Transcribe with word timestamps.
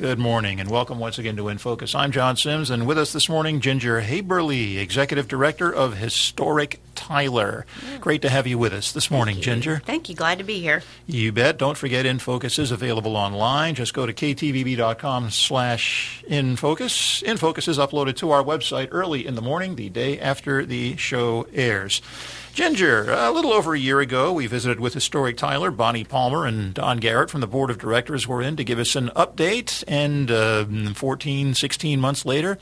Good 0.00 0.18
morning 0.18 0.60
and 0.60 0.70
welcome 0.70 0.98
once 0.98 1.18
again 1.18 1.36
to 1.36 1.48
In 1.48 1.58
Focus. 1.58 1.94
I'm 1.94 2.10
John 2.10 2.34
Sims 2.34 2.70
and 2.70 2.86
with 2.86 2.96
us 2.96 3.12
this 3.12 3.28
morning, 3.28 3.60
Ginger 3.60 4.00
Haberly, 4.00 4.78
Executive 4.78 5.28
Director 5.28 5.70
of 5.70 5.98
Historic 5.98 6.80
Tyler. 6.94 7.66
Mm. 7.80 8.00
Great 8.00 8.22
to 8.22 8.30
have 8.30 8.46
you 8.46 8.56
with 8.56 8.72
us 8.72 8.92
this 8.92 9.10
morning, 9.10 9.34
Thank. 9.34 9.44
Ginger. 9.44 9.82
Thank 9.84 10.08
you. 10.08 10.14
Glad 10.14 10.38
to 10.38 10.44
be 10.44 10.58
here. 10.58 10.82
You 11.06 11.32
bet. 11.32 11.58
Don't 11.58 11.76
forget 11.76 12.06
In 12.06 12.18
Focus 12.18 12.58
is 12.58 12.70
available 12.70 13.14
online. 13.14 13.74
Just 13.74 13.92
go 13.92 14.06
to 14.06 14.14
ktvb.com 14.14 15.28
slash 15.28 16.24
infocus. 16.26 17.22
In 17.22 17.36
Focus 17.36 17.68
is 17.68 17.76
uploaded 17.76 18.16
to 18.16 18.30
our 18.30 18.42
website 18.42 18.88
early 18.92 19.26
in 19.26 19.34
the 19.34 19.42
morning, 19.42 19.76
the 19.76 19.90
day 19.90 20.18
after 20.18 20.64
the 20.64 20.96
show 20.96 21.46
airs. 21.52 22.00
Ginger, 22.52 23.10
a 23.10 23.30
little 23.30 23.52
over 23.52 23.74
a 23.74 23.78
year 23.78 24.00
ago, 24.00 24.32
we 24.32 24.48
visited 24.48 24.80
with 24.80 24.92
Historic 24.92 25.36
Tyler. 25.36 25.70
Bonnie 25.70 26.02
Palmer 26.02 26.46
and 26.46 26.74
Don 26.74 26.98
Garrett 26.98 27.30
from 27.30 27.40
the 27.40 27.46
board 27.46 27.70
of 27.70 27.78
directors 27.78 28.26
were 28.26 28.42
in 28.42 28.56
to 28.56 28.64
give 28.64 28.80
us 28.80 28.96
an 28.96 29.08
update. 29.14 29.84
And 29.86 30.30
uh, 30.30 30.92
14, 30.94 31.54
16 31.54 32.00
months 32.00 32.26
later, 32.26 32.58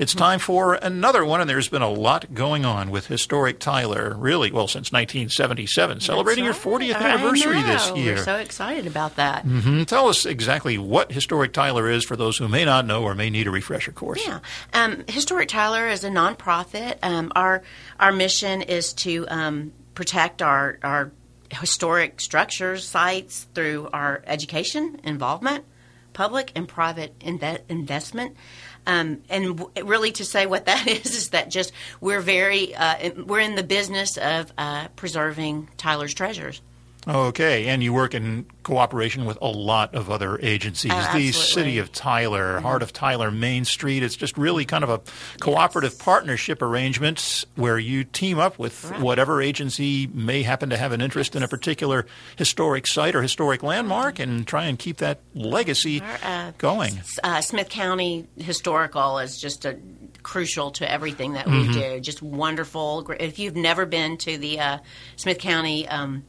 it's 0.00 0.14
time 0.14 0.40
for 0.40 0.74
another 0.74 1.24
one. 1.24 1.40
And 1.40 1.48
there's 1.48 1.68
been 1.68 1.82
a 1.82 1.90
lot 1.90 2.34
going 2.34 2.64
on 2.64 2.90
with 2.90 3.06
Historic 3.06 3.60
Tyler, 3.60 4.14
really, 4.18 4.50
well, 4.50 4.66
since 4.66 4.90
1977, 4.90 6.00
celebrating 6.00 6.44
That's 6.46 6.64
your 6.64 6.78
40th 6.80 6.96
anniversary 6.96 7.56
I 7.58 7.60
know. 7.62 7.66
this 7.66 7.96
year. 7.96 8.14
We're 8.16 8.24
so 8.24 8.36
excited 8.36 8.86
about 8.86 9.16
that. 9.16 9.46
Mhm. 9.46 9.86
Tell 9.86 10.08
us 10.08 10.26
exactly 10.26 10.78
what 10.78 11.12
Historic 11.12 11.52
Tyler 11.52 11.88
is 11.88 12.02
for 12.04 12.16
those 12.16 12.38
who 12.38 12.48
may 12.48 12.64
not 12.64 12.86
know 12.86 13.02
or 13.04 13.14
may 13.14 13.30
need 13.30 13.46
a 13.46 13.50
refresher 13.50 13.92
course. 13.92 14.20
Yeah. 14.26 14.40
Um, 14.72 15.04
Historic 15.06 15.48
Tyler 15.48 15.86
is 15.86 16.02
a 16.02 16.08
nonprofit. 16.10 16.96
Um, 17.02 17.30
our 17.36 17.62
our 18.00 18.10
mission 18.12 18.62
is 18.62 18.92
to 18.94 19.26
um, 19.28 19.72
protect 19.94 20.40
our 20.42 20.78
our 20.82 21.12
historic 21.52 22.20
structures, 22.20 22.86
sites 22.86 23.46
through 23.54 23.88
our 23.92 24.22
education, 24.26 25.00
involvement, 25.04 25.64
public 26.12 26.52
and 26.54 26.68
private 26.68 27.18
inve- 27.18 27.60
investment. 27.68 28.36
Um, 28.86 29.22
and 29.28 29.58
w- 29.58 29.86
really, 29.86 30.12
to 30.12 30.24
say 30.24 30.46
what 30.46 30.66
that 30.66 30.86
is 30.88 31.14
is 31.14 31.30
that 31.30 31.50
just 31.50 31.72
we're 32.00 32.20
very 32.20 32.74
uh, 32.74 33.10
we're 33.26 33.40
in 33.40 33.54
the 33.54 33.62
business 33.62 34.16
of 34.16 34.52
uh, 34.58 34.88
preserving 34.96 35.68
Tyler's 35.76 36.14
treasures. 36.14 36.60
Okay, 37.08 37.66
and 37.68 37.82
you 37.82 37.92
work 37.92 38.14
in 38.14 38.44
cooperation 38.62 39.24
with 39.24 39.38
a 39.40 39.48
lot 39.48 39.94
of 39.94 40.10
other 40.10 40.38
agencies. 40.42 40.92
Oh, 40.94 41.10
the. 41.14 41.32
City 41.32 41.78
of 41.78 41.90
Tyler, 41.92 42.60
Heart 42.60 42.82
of 42.82 42.92
Tyler, 42.92 43.30
Main 43.30 43.64
Street. 43.64 44.02
It's 44.02 44.16
just 44.16 44.36
really 44.36 44.64
kind 44.64 44.84
of 44.84 44.90
a 44.90 45.00
cooperative 45.40 45.98
partnership 45.98 46.60
arrangement 46.62 47.44
where 47.56 47.78
you 47.78 48.04
team 48.04 48.38
up 48.38 48.58
with 48.58 48.90
Right. 48.90 49.00
whatever 49.00 49.40
agency 49.40 50.08
may 50.12 50.42
happen 50.42 50.70
to 50.70 50.76
have 50.76 50.92
an 50.92 51.00
interest 51.00 51.34
in 51.34 51.42
a 51.42 51.48
particular 51.48 52.06
historic 52.36 52.86
site 52.86 53.14
or 53.14 53.22
historic 53.22 53.62
landmark 53.62 54.18
and 54.18 54.46
try 54.46 54.66
and 54.66 54.78
keep 54.78 54.98
that 54.98 55.20
legacy 55.34 56.00
Our, 56.00 56.18
uh, 56.22 56.52
going. 56.58 57.00
Uh, 57.22 57.40
Smith 57.40 57.68
County 57.68 58.26
Historical 58.36 59.18
is 59.18 59.40
just 59.40 59.64
a, 59.64 59.76
crucial 60.22 60.70
to 60.70 60.90
everything 60.90 61.32
that 61.32 61.46
we 61.46 61.66
do. 61.72 61.98
Just 62.00 62.20
wonderful. 62.22 63.10
If 63.18 63.38
you've 63.38 63.56
never 63.56 63.86
been 63.86 64.18
to 64.18 64.36
the 64.36 64.60
uh, 64.60 64.78
Smith 65.16 65.38
County 65.38 65.88
um, 65.88 66.24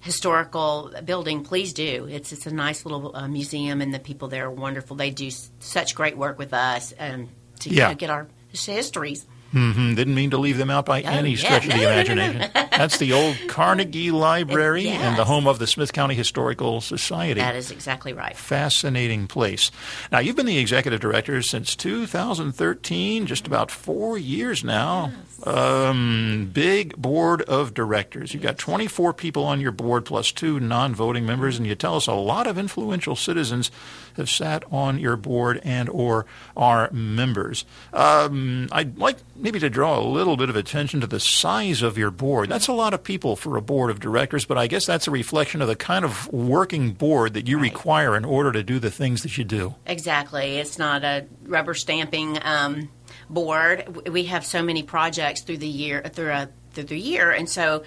Historical 0.00 0.92
Building, 1.04 1.42
please 1.44 1.72
do. 1.72 2.06
It's 2.10 2.32
it's 2.32 2.46
a 2.46 2.54
nice 2.54 2.84
little 2.84 3.14
uh, 3.16 3.26
museum, 3.28 3.80
and 3.80 3.92
the 3.92 3.98
people 3.98 4.28
there 4.28 4.46
are 4.46 4.50
wonderful. 4.50 4.96
They 4.96 5.10
do 5.10 5.26
s- 5.26 5.50
such 5.58 5.94
great 5.94 6.16
work 6.16 6.38
with 6.38 6.54
us 6.54 6.94
um, 6.98 7.28
to 7.60 7.70
you 7.70 7.76
know, 7.76 7.94
get 7.94 8.10
our 8.10 8.28
histories. 8.48 9.26
Hmm 9.50 9.94
Didn't 9.94 10.14
mean 10.14 10.30
to 10.30 10.38
leave 10.38 10.58
them 10.58 10.70
out 10.70 10.84
by 10.86 11.00
any 11.00 11.30
yeah. 11.30 11.36
stretch 11.36 11.66
of 11.66 11.72
the 11.72 11.76
No, 11.78 11.82
no, 11.82 11.90
no, 11.90 12.14
no. 12.14 12.22
imagination. 12.22 12.50
That's 12.70 12.98
the 12.98 13.12
old 13.12 13.36
Carnegie 13.48 14.10
Library 14.10 14.88
and 14.88 15.16
the 15.18 15.24
home 15.24 15.46
of 15.46 15.58
the 15.58 15.66
Smith 15.66 15.92
County 15.92 16.14
Historical 16.14 16.80
Society. 16.80 17.40
That 17.40 17.56
is 17.56 17.70
exactly 17.70 18.12
right. 18.12 18.36
fascinating 18.36 19.26
place. 19.26 19.70
Now, 20.12 20.18
you've 20.18 20.36
been 20.36 20.46
the 20.46 20.58
executive 20.58 21.00
director 21.00 21.40
since 21.42 21.74
2013, 21.74 23.26
just 23.26 23.46
about 23.46 23.70
four 23.70 24.18
years 24.18 24.62
now. 24.62 25.12
Um, 25.44 26.50
big 26.52 26.96
board 26.96 27.42
of 27.42 27.72
directors. 27.74 28.34
You've 28.34 28.42
got 28.42 28.58
24 28.58 29.12
people 29.14 29.44
on 29.44 29.60
your 29.60 29.72
board 29.72 30.04
plus 30.04 30.32
two 30.32 30.58
non 30.60 30.94
voting 30.94 31.24
members, 31.26 31.56
and 31.58 31.66
you 31.66 31.74
tell 31.74 31.94
us 31.96 32.06
a 32.06 32.12
lot 32.12 32.46
of 32.46 32.58
influential 32.58 33.14
citizens 33.16 33.70
have 34.18 34.28
sat 34.30 34.62
on 34.70 34.98
your 34.98 35.16
board 35.16 35.60
and 35.64 35.88
or 35.88 36.26
are 36.56 36.90
members. 36.92 37.64
Um, 37.92 38.68
I'd 38.70 38.98
like 38.98 39.16
maybe 39.34 39.58
to 39.60 39.70
draw 39.70 39.98
a 39.98 40.02
little 40.02 40.36
bit 40.36 40.50
of 40.50 40.56
attention 40.56 41.00
to 41.00 41.06
the 41.06 41.20
size 41.20 41.82
of 41.82 41.96
your 41.96 42.10
board. 42.10 42.48
That's 42.48 42.68
a 42.68 42.72
lot 42.72 42.94
of 42.94 43.02
people 43.02 43.36
for 43.36 43.56
a 43.56 43.62
board 43.62 43.90
of 43.90 44.00
directors, 44.00 44.44
but 44.44 44.58
I 44.58 44.66
guess 44.66 44.86
that's 44.86 45.08
a 45.08 45.10
reflection 45.10 45.62
of 45.62 45.68
the 45.68 45.76
kind 45.76 46.04
of 46.04 46.30
working 46.32 46.92
board 46.92 47.34
that 47.34 47.48
you 47.48 47.58
require 47.58 48.16
in 48.16 48.24
order 48.24 48.52
to 48.52 48.62
do 48.62 48.78
the 48.78 48.90
things 48.90 49.22
that 49.22 49.38
you 49.38 49.44
do. 49.44 49.74
Exactly. 49.86 50.58
It's 50.58 50.78
not 50.78 51.04
a 51.04 51.26
rubber 51.44 51.74
stamping 51.74 52.38
um, 52.42 52.90
board. 53.30 54.08
We 54.10 54.24
have 54.24 54.44
so 54.44 54.62
many 54.62 54.82
projects 54.82 55.42
through 55.42 55.58
the 55.58 55.68
year 55.68 56.02
through 56.12 56.30
a, 56.30 56.48
through 56.72 56.84
the 56.84 56.98
year, 56.98 57.30
and 57.30 57.48
so 57.48 57.84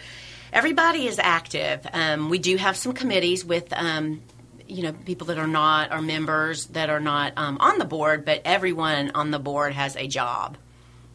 everybody 0.52 1.08
is 1.08 1.20
active. 1.20 1.86
Um, 1.94 2.30
we 2.30 2.40
do 2.40 2.58
have 2.58 2.76
some 2.78 2.94
committees 2.94 3.46
with. 3.46 3.72
Um, 3.74 4.22
you 4.72 4.84
know, 4.84 4.94
people 4.94 5.28
that 5.28 5.38
are 5.38 5.48
not 5.48 5.92
our 5.92 6.02
members 6.02 6.68
that 6.68 6.90
are 6.90 7.00
not 7.00 7.34
um, 7.36 7.58
on 7.60 7.78
the 7.78 7.86
board, 7.86 8.24
but 8.26 8.42
everyone 8.46 9.12
on 9.14 9.32
the 9.32 9.40
board 9.40 9.74
has 9.74 9.96
a 9.98 10.08
job. 10.08 10.58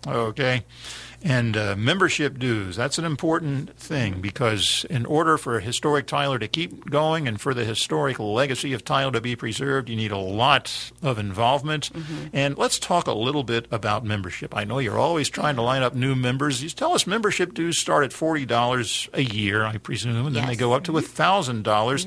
Okay. 0.06 0.64
And 1.22 1.56
uh, 1.56 1.74
membership 1.76 2.38
dues, 2.38 2.76
that's 2.76 2.98
an 2.98 3.04
important 3.04 3.76
thing 3.78 4.20
because 4.20 4.84
in 4.90 5.06
order 5.06 5.38
for 5.38 5.60
historic 5.60 6.06
Tyler 6.06 6.38
to 6.38 6.48
keep 6.48 6.88
going 6.90 7.26
and 7.26 7.40
for 7.40 7.54
the 7.54 7.64
historic 7.64 8.18
legacy 8.18 8.72
of 8.72 8.84
Tyler 8.84 9.12
to 9.12 9.20
be 9.20 9.34
preserved, 9.36 9.88
you 9.88 9.96
need 9.96 10.12
a 10.12 10.18
lot 10.18 10.92
of 11.02 11.18
involvement. 11.18 11.90
And 12.32 12.56
let's 12.56 12.78
talk 12.78 13.06
a 13.06 13.12
little 13.12 13.44
bit 13.44 13.66
about 13.70 14.04
membership. 14.04 14.56
I 14.56 14.64
know 14.64 14.78
you're 14.78 14.98
always 14.98 15.28
trying 15.28 15.56
to 15.56 15.62
line 15.62 15.82
up 15.82 15.94
new 15.94 16.14
members. 16.14 16.62
You 16.62 16.70
tell 16.70 16.92
us 16.92 17.06
membership 17.06 17.54
dues 17.54 17.78
start 17.78 18.04
at 18.04 18.10
$40 18.10 19.08
a 19.12 19.24
year, 19.24 19.64
I 19.64 19.78
presume, 19.78 20.26
and 20.26 20.36
then 20.36 20.46
they 20.46 20.56
go 20.56 20.72
up 20.72 20.84
to 20.84 20.92
$1,000. 20.92 21.62
dollars 21.62 22.06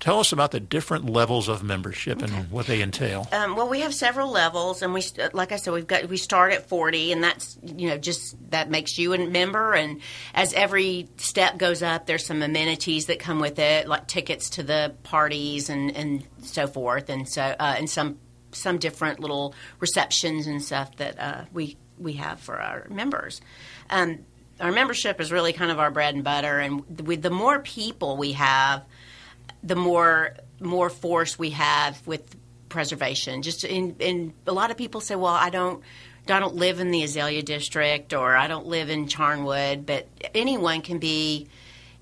Tell 0.00 0.20
us 0.20 0.30
about 0.30 0.52
the 0.52 0.60
different 0.60 1.10
levels 1.10 1.48
of 1.48 1.64
membership 1.64 2.22
and 2.22 2.50
what 2.52 2.66
they 2.66 2.82
entail. 2.82 3.26
Um, 3.32 3.56
well, 3.56 3.68
we 3.68 3.80
have 3.80 3.92
several 3.92 4.30
levels, 4.30 4.80
and 4.80 4.94
we, 4.94 5.02
like 5.32 5.50
I 5.50 5.56
said, 5.56 5.72
we've 5.72 5.88
got 5.88 6.08
we 6.08 6.16
start 6.16 6.52
at 6.52 6.68
forty, 6.68 7.10
and 7.10 7.22
that's 7.22 7.58
you 7.64 7.88
know 7.88 7.98
just 7.98 8.36
that 8.48 8.70
makes 8.70 8.98
you 8.98 9.12
a 9.12 9.18
member. 9.18 9.74
And 9.74 10.00
as 10.34 10.52
every 10.54 11.08
step 11.16 11.58
goes 11.58 11.82
up, 11.82 12.06
there's 12.06 12.26
some 12.26 12.42
amenities 12.42 13.06
that 13.06 13.18
come 13.18 13.40
with 13.40 13.58
it, 13.58 13.88
like 13.88 14.06
tickets 14.06 14.50
to 14.50 14.62
the 14.62 14.94
parties 15.02 15.68
and 15.70 15.94
and 15.96 16.24
so 16.42 16.66
forth, 16.66 17.08
and 17.08 17.28
so 17.28 17.42
uh, 17.42 17.74
and 17.78 17.88
some 17.88 18.18
some 18.52 18.78
different 18.78 19.20
little 19.20 19.54
receptions 19.80 20.46
and 20.46 20.62
stuff 20.62 20.96
that 20.96 21.18
uh, 21.18 21.44
we 21.52 21.76
we 21.98 22.14
have 22.14 22.40
for 22.40 22.60
our 22.60 22.86
members. 22.88 23.40
Um, 23.90 24.20
our 24.60 24.72
membership 24.72 25.20
is 25.20 25.30
really 25.30 25.52
kind 25.52 25.70
of 25.70 25.78
our 25.78 25.90
bread 25.90 26.14
and 26.14 26.24
butter, 26.24 26.58
and 26.58 27.06
with 27.06 27.22
the 27.22 27.30
more 27.30 27.60
people 27.60 28.16
we 28.16 28.32
have 28.32 28.84
the 29.62 29.76
more 29.76 30.34
more 30.60 30.90
force 30.90 31.38
we 31.38 31.50
have 31.50 32.04
with 32.06 32.36
preservation. 32.68 33.42
Just 33.42 33.64
in, 33.64 33.96
in 33.98 34.34
a 34.46 34.52
lot 34.52 34.70
of 34.70 34.76
people 34.76 35.00
say, 35.00 35.16
"Well, 35.16 35.34
I 35.34 35.50
don't." 35.50 35.82
I 36.30 36.40
don't 36.40 36.56
live 36.56 36.80
in 36.80 36.90
the 36.90 37.02
Azalea 37.04 37.42
district, 37.42 38.12
or 38.12 38.36
I 38.36 38.46
don't 38.46 38.66
live 38.66 38.90
in 38.90 39.06
Charnwood, 39.06 39.86
but 39.86 40.08
anyone 40.34 40.80
can 40.82 40.98
be 40.98 41.48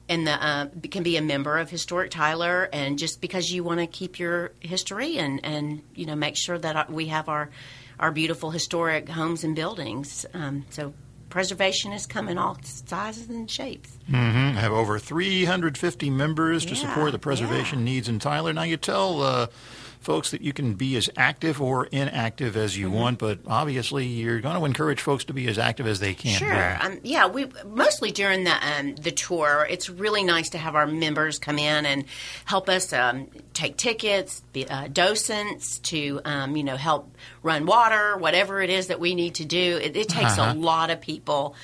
in 0.08 0.24
the 0.24 0.32
uh, 0.32 0.66
can 0.90 1.02
be 1.02 1.16
a 1.16 1.22
member 1.22 1.58
of 1.58 1.68
Historic 1.70 2.10
Tyler, 2.10 2.68
and 2.72 2.98
just 2.98 3.20
because 3.20 3.50
you 3.50 3.64
want 3.64 3.80
to 3.80 3.86
keep 3.86 4.18
your 4.18 4.52
history 4.60 5.18
and 5.18 5.44
and 5.44 5.82
you 5.94 6.06
know 6.06 6.14
make 6.14 6.36
sure 6.36 6.58
that 6.58 6.76
uh, 6.76 6.84
we 6.88 7.06
have 7.06 7.28
our 7.28 7.50
our 7.98 8.12
beautiful 8.12 8.50
historic 8.50 9.08
homes 9.08 9.42
and 9.42 9.56
buildings. 9.56 10.26
Um, 10.34 10.64
so 10.70 10.92
preservation 11.28 11.92
has 11.92 12.06
come 12.06 12.28
in 12.28 12.38
all 12.38 12.56
sizes 12.62 13.28
and 13.28 13.50
shapes. 13.50 13.98
Mhm. 14.10 14.54
Have 14.54 14.72
over 14.72 14.98
350 14.98 16.08
members 16.10 16.64
to 16.66 16.76
support 16.76 17.12
the 17.12 17.18
preservation 17.18 17.84
needs 17.84 18.08
in 18.08 18.18
Tyler. 18.18 18.52
Now, 18.52 18.62
you 18.62 18.76
tell 18.76 19.22
uh, 19.22 19.46
folks 20.06 20.30
that 20.30 20.40
you 20.40 20.52
can 20.54 20.74
be 20.74 20.96
as 20.96 21.10
active 21.16 21.60
or 21.60 21.86
inactive 21.86 22.56
as 22.56 22.72
Mm-hmm. 22.72 22.80
you 22.80 22.90
want, 22.90 23.18
but 23.18 23.40
obviously 23.46 24.06
you're 24.06 24.40
going 24.40 24.56
to 24.58 24.64
encourage 24.64 25.00
folks 25.00 25.24
to 25.24 25.32
be 25.34 25.46
as 25.48 25.58
active 25.58 25.86
as 25.86 26.00
they 26.00 26.14
can. 26.14 26.38
Sure. 26.38 26.78
Um, 26.80 27.00
yeah, 27.02 27.26
we 27.26 27.46
mostly 27.66 28.10
during 28.12 28.44
the 28.44 28.54
um, 28.66 28.94
the 28.96 29.10
tour. 29.10 29.66
It's 29.68 29.90
really 29.90 30.22
nice 30.24 30.48
to 30.50 30.58
have 30.58 30.74
our 30.74 30.86
members 30.86 31.38
come 31.38 31.58
in 31.58 31.84
and 31.84 32.04
help 32.44 32.68
us 32.68 32.92
um, 32.92 33.28
take 33.56 33.76
tickets, 33.76 34.42
be, 34.52 34.68
uh, 34.68 34.88
docents 34.88 35.78
to 35.80 36.20
um, 36.24 36.56
you 36.56 36.62
know 36.64 36.76
help 36.76 37.16
run 37.42 37.64
water, 37.66 38.16
whatever 38.18 38.60
it 38.60 38.70
is 38.70 38.88
that 38.88 39.00
we 39.00 39.14
need 39.14 39.36
to 39.36 39.44
do. 39.44 39.78
It, 39.82 39.96
it 39.96 40.08
takes 40.08 40.38
Uh-huh. 40.38 40.52
a 40.52 40.54
lot 40.54 40.90
of 40.90 41.00
people 41.00 41.54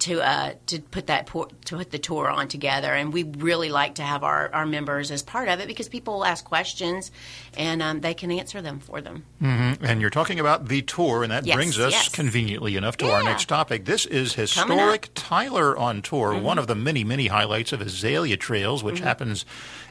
to 0.00 0.20
uh, 0.20 0.54
to 0.66 0.80
put 0.80 1.06
that 1.06 1.26
por- 1.26 1.48
to 1.66 1.76
put 1.76 1.90
the 1.92 1.98
tour 1.98 2.28
on 2.28 2.48
together, 2.48 2.92
and 2.92 3.12
we 3.12 3.22
really 3.22 3.68
like 3.70 3.94
to 3.96 4.02
have 4.02 4.24
our, 4.24 4.50
our 4.52 4.66
members 4.66 5.10
as 5.12 5.22
part 5.22 5.48
of 5.48 5.60
it 5.60 5.68
because 5.68 5.88
people 5.88 6.14
will 6.14 6.24
ask 6.24 6.44
questions, 6.44 7.12
and 7.56 7.80
um, 7.80 8.00
they 8.00 8.12
can 8.14 8.32
answer 8.32 8.60
them 8.60 8.80
for 8.80 9.00
them. 9.00 9.24
Mm-hmm. 9.40 9.84
And 9.84 10.00
you're 10.00 10.10
talking 10.10 10.40
about 10.40 10.66
the 10.68 10.82
tour, 10.82 11.22
and 11.22 11.30
that 11.30 11.46
Yes, 11.46 11.54
brings 11.54 11.78
us 11.78 11.92
yes. 11.92 12.08
conveniently 12.08 12.76
enough 12.76 12.96
to 12.98 13.08
our 13.10 13.22
next 13.22 13.46
topic. 13.48 13.84
This 13.84 14.04
is 14.06 14.34
Historic. 14.34 15.02
Mm-hmm. 15.02 15.14
Tyler 15.14 15.76
on 15.76 16.02
Tour, 16.02 16.34
one 16.40 16.58
of 16.58 16.66
the 16.66 16.74
many, 16.74 17.04
many 17.04 17.28
highlights 17.28 17.72
of 17.72 17.80
Azalea 17.80 18.36
Trails, 18.36 18.82
which 18.82 18.96
Mm-hmm. 18.96 19.04
happens 19.04 19.44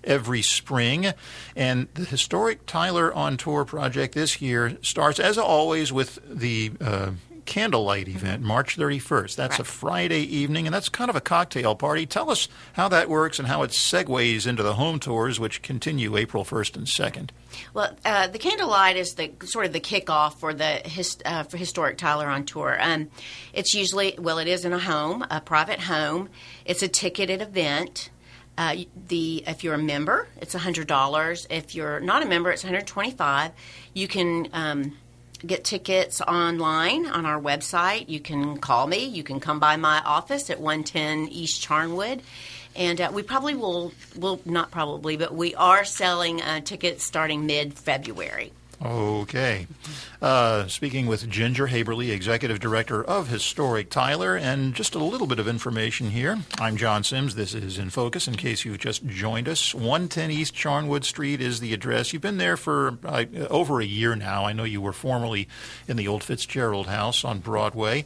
every 0.04 0.42
spring. 0.42 1.14
And 1.56 1.88
the 1.94 2.04
Historic 2.04 2.66
Tyler 2.66 3.14
on 3.14 3.38
Tour 3.38 3.64
project 3.64 4.14
this 4.14 4.42
year 4.42 4.78
starts, 4.82 5.20
as 5.20 5.38
always, 5.38 5.92
with 5.94 6.20
the 6.28 6.72
uh, 6.82 7.12
candlelight 7.46 8.08
event, 8.08 8.42
March 8.42 8.78
31st. 8.78 9.36
That's 9.36 9.60
a 9.60 9.64
Friday 9.64 10.22
evening, 10.22 10.68
and 10.68 10.74
that's 10.74 10.90
kind 10.90 11.10
of 11.10 11.16
a 11.16 11.22
cocktail 11.22 11.76
party. 11.76 12.06
Tell 12.06 12.30
us 12.30 12.48
how 12.74 12.88
that 12.90 13.10
works 13.10 13.40
and 13.40 13.48
how 13.48 13.64
it 13.64 13.72
segues 13.72 14.46
into 14.46 14.64
the 14.64 14.74
home 14.74 15.00
tours, 15.00 15.40
which 15.40 15.62
continue 15.62 16.18
April 16.18 16.44
1st 16.44 16.76
and 16.76 16.88
2nd. 16.88 17.30
Well, 17.74 17.96
uh, 18.04 18.28
the 18.28 18.40
candlelight 18.40 18.98
is 18.98 19.14
the 19.14 19.32
sort 19.46 19.66
of 19.66 19.74
the 19.74 19.80
kickoff 19.80 20.40
for 20.40 20.54
the 20.54 20.82
his, 20.86 21.18
uh, 21.26 21.44
for 21.44 21.58
historic 21.58 21.98
Tyler 21.98 22.28
on 22.28 22.46
tour. 22.46 22.78
Um, 22.82 23.10
it's 23.54 23.74
usually 23.74 24.16
well, 24.18 24.40
it 24.40 24.48
is 24.48 24.66
in 24.66 24.74
a 24.74 24.80
home, 24.80 25.26
a 25.32 25.40
private 25.40 25.82
home. 25.82 26.30
It's 26.66 26.84
a 26.84 26.88
ticketed 26.88 27.42
event. 27.42 28.10
Uh, 28.58 28.78
the 29.08 29.44
if 29.48 29.64
you're 29.64 29.74
a 29.74 29.78
member, 29.78 30.28
it's 30.38 30.54
hundred 30.54 30.88
dollars. 30.88 31.46
If 31.50 31.76
you're 31.76 32.00
not 32.00 32.24
a 32.24 32.26
member, 32.26 32.52
it's 32.52 32.64
one 32.64 32.74
hundred 32.74 32.88
twenty-five. 32.88 33.52
You 33.94 34.08
can 34.08 34.48
um, 34.54 34.98
get 35.46 35.64
tickets 35.64 36.22
online 36.22 37.06
on 37.06 37.26
our 37.26 37.40
website. 37.40 38.10
You 38.10 38.20
can 38.20 38.58
call 38.58 38.88
me. 38.88 39.06
You 39.06 39.24
can 39.24 39.40
come 39.40 39.60
by 39.60 39.78
my 39.78 40.02
office 40.02 40.50
at 40.50 40.60
110 40.60 41.28
East 41.30 41.66
Charnwood. 41.66 42.22
And 42.76 43.00
uh, 43.00 43.12
we 43.14 43.24
probably 43.24 43.56
will, 43.56 43.94
will 44.18 44.42
not 44.44 44.72
probably, 44.72 45.16
but 45.16 45.34
we 45.34 45.56
are 45.56 45.86
selling 45.86 46.42
uh, 46.42 46.60
tickets 46.60 47.04
starting 47.04 47.46
mid 47.46 47.74
February. 47.74 48.52
Okay. 48.84 49.68
Uh, 50.22 50.68
speaking 50.68 51.08
with 51.08 51.30
Ginger 51.30 51.68
Haberly, 51.68 52.12
Executive 52.12 52.60
Director 52.60 53.04
of 53.04 53.30
Historic 53.30 53.90
Tyler, 53.90 54.36
and 54.36 54.74
just 54.74 54.96
a 54.96 55.04
little 55.04 55.28
bit 55.28 55.40
of 55.40 55.48
information 55.48 56.10
here. 56.10 56.40
I'm 56.60 56.76
John 56.76 57.04
Sims. 57.04 57.36
This 57.36 57.54
is 57.54 57.78
In 57.78 57.90
Focus, 57.90 58.28
in 58.28 58.36
case 58.36 58.66
you've 58.66 58.80
just 58.80 59.06
joined 59.06 59.48
us. 59.48 59.74
110 59.74 60.32
East 60.32 60.54
Charnwood 60.54 61.06
Street 61.06 61.42
is 61.42 61.60
the 61.60 61.74
address. 61.74 62.12
You've 62.12 62.22
been 62.22 62.38
there 62.38 62.58
for 62.58 62.98
uh, 63.06 63.26
over 63.50 63.80
a 63.80 63.86
year 63.86 64.16
now. 64.16 64.46
I 64.46 64.54
know 64.54 64.64
you 64.66 64.82
were 64.82 64.94
formerly 64.94 65.48
in 65.88 65.96
the 65.96 66.08
old 66.08 66.24
Fitzgerald 66.24 66.88
House 66.88 67.24
on 67.24 67.40
Broadway. 67.40 68.06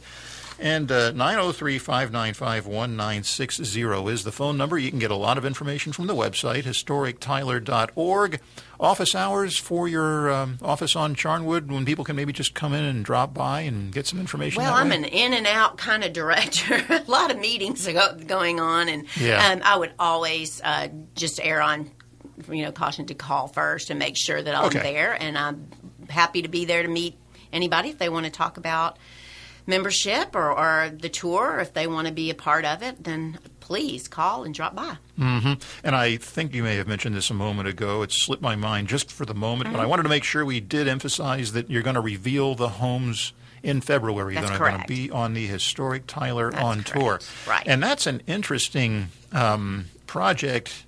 And 0.62 0.92
uh, 0.92 1.12
903 1.12 1.78
595 1.78 2.66
1960 2.66 3.80
is 4.12 4.24
the 4.24 4.30
phone 4.30 4.58
number. 4.58 4.76
You 4.76 4.90
can 4.90 4.98
get 4.98 5.10
a 5.10 5.16
lot 5.16 5.38
of 5.38 5.46
information 5.46 5.92
from 5.94 6.06
the 6.06 6.14
website, 6.14 6.64
historictyler.org. 6.64 8.40
Office 8.78 9.14
hours 9.14 9.56
for 9.56 9.88
your 9.88 10.30
um, 10.30 10.58
office 10.62 10.94
on 10.96 11.14
Charnwood 11.14 11.68
when 11.70 11.86
people 11.86 12.04
can 12.04 12.14
maybe 12.14 12.32
just 12.34 12.54
come 12.54 12.74
in 12.74 12.84
and 12.84 13.02
drop 13.04 13.32
by 13.32 13.60
and 13.62 13.90
get 13.90 14.06
some 14.06 14.18
information. 14.20 14.62
Well, 14.62 14.74
I'm 14.74 14.90
way? 14.90 14.96
an 14.96 15.04
in 15.04 15.32
and 15.32 15.46
out 15.46 15.78
kind 15.78 16.04
of 16.04 16.12
director. 16.12 16.74
a 16.90 17.04
lot 17.10 17.30
of 17.30 17.38
meetings 17.38 17.86
go- 17.86 18.16
going 18.26 18.60
on, 18.60 18.88
and 18.90 19.06
Yeah. 19.18 19.52
um, 19.52 19.60
I 19.64 19.76
would 19.78 19.92
always 19.98 20.60
uh, 20.62 20.88
just 21.14 21.40
err 21.42 21.62
on, 21.62 21.90
you 22.50 22.64
know, 22.64 22.72
caution 22.72 23.06
to 23.06 23.14
call 23.14 23.48
first 23.48 23.88
and 23.88 23.98
make 23.98 24.16
sure 24.16 24.40
that 24.42 24.54
I'm 24.54 24.66
Okay. 24.66 24.80
there. 24.80 25.12
And 25.14 25.38
I'm 25.38 25.68
happy 26.10 26.42
to 26.42 26.48
be 26.48 26.64
there 26.66 26.82
to 26.82 26.88
meet 26.88 27.16
anybody 27.50 27.88
if 27.90 27.98
they 27.98 28.08
want 28.10 28.24
to 28.26 28.32
talk 28.32 28.56
about 28.58 28.98
membership 29.66 30.34
or, 30.34 30.50
or 30.50 30.90
the 30.90 31.08
tour. 31.08 31.56
Or 31.56 31.60
if 31.60 31.74
they 31.74 31.86
want 31.86 32.06
to 32.08 32.12
be 32.12 32.30
a 32.30 32.34
part 32.34 32.64
of 32.64 32.82
it, 32.82 33.04
then 33.04 33.38
please 33.60 34.08
call 34.08 34.42
and 34.44 34.54
drop 34.54 34.74
by. 34.74 34.96
And 35.18 35.94
I 35.94 36.16
think 36.16 36.54
you 36.54 36.62
may 36.62 36.76
have 36.76 36.88
mentioned 36.88 37.14
this 37.14 37.30
a 37.30 37.34
moment 37.34 37.68
ago. 37.68 38.02
It 38.02 38.10
slipped 38.10 38.42
my 38.42 38.56
mind 38.56 38.88
just 38.88 39.12
for 39.12 39.24
the 39.24 39.34
moment, 39.34 39.70
but 39.70 39.80
I 39.80 39.86
wanted 39.86 40.02
to 40.04 40.08
make 40.08 40.24
sure 40.24 40.44
we 40.44 40.60
did 40.60 40.88
emphasize 40.88 41.52
that 41.52 41.70
you're 41.70 41.82
going 41.82 41.94
to 41.94 42.00
reveal 42.00 42.54
the 42.54 42.68
homes 42.68 43.32
in 43.62 43.80
February. 43.80 44.34
That's 44.34 44.50
that 44.50 44.60
are 44.60 44.70
going 44.70 44.80
to 44.80 44.88
be 44.88 45.10
on 45.10 45.34
the 45.34 45.46
Historic 45.46 46.06
Tyler 46.06 46.50
That's 46.50 46.64
on 46.64 46.82
tour. 46.82 47.18
correct. 47.18 47.28
Right. 47.46 47.62
And 47.66 47.82
that's 47.82 48.06
an 48.06 48.22
interesting 48.26 49.08
um, 49.32 49.86
project 50.06 50.84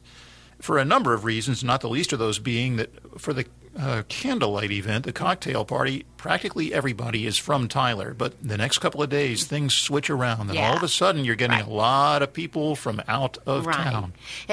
for 0.61 0.79
a 0.79 0.85
number 0.85 1.13
of 1.13 1.25
reasons, 1.25 1.63
not 1.63 1.83
the 1.83 1.89
least 1.89 2.13
of 2.13 2.19
those 2.19 2.39
being 2.39 2.77
that 2.77 2.91
for 3.21 3.33
the 3.33 3.45
uh, 3.79 4.03
candlelight 4.09 4.71
event, 4.71 5.05
the 5.05 5.13
cocktail 5.13 5.65
party, 5.65 6.05
practically 6.17 6.73
everybody 6.75 7.27
is 7.27 7.39
from 7.39 7.69
Tyler. 7.69 8.15
But 8.15 8.35
the 8.43 8.57
next 8.57 8.79
couple 8.79 9.03
of 9.03 9.09
days, 9.11 9.45
things 9.45 9.75
switch 9.75 10.11
around, 10.11 10.51
and 10.51 10.59
all 10.59 10.77
of 10.77 10.83
a 10.83 10.89
sudden, 10.89 11.25
you're 11.25 11.37
getting 11.37 11.57
Right. 11.57 11.67
a 11.67 11.71
lot 11.71 12.23
of 12.23 12.33
people 12.33 12.77
from 12.77 13.03
out 13.09 13.39
of 13.47 13.67
right. 13.67 13.77
town. 13.77 14.13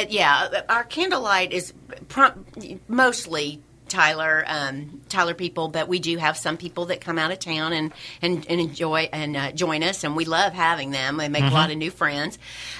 Yeah, 0.10 0.62
our 0.70 0.84
candlelight 0.84 1.52
is 1.52 1.74
prom- 2.08 2.46
mostly 2.88 3.62
Tyler 3.90 4.44
um, 4.48 5.02
Tyler 5.10 5.34
people, 5.34 5.68
but 5.68 5.88
we 5.88 5.98
do 6.00 6.18
have 6.18 6.38
some 6.38 6.58
people 6.58 6.86
that 6.86 7.02
come 7.02 7.18
out 7.18 7.32
of 7.32 7.40
town 7.40 7.74
and 7.74 7.92
and, 8.22 8.46
and 8.48 8.62
enjoy 8.62 9.10
and 9.12 9.36
uh, 9.36 9.52
join 9.52 9.82
us, 9.84 10.04
and 10.04 10.16
we 10.16 10.26
love 10.26 10.54
having 10.54 10.92
them. 10.92 11.18
They 11.18 11.28
make 11.28 11.44
a 11.44 11.50
lot 11.50 11.72
of 11.72 11.78
new 11.78 11.90
friends. 11.92 12.38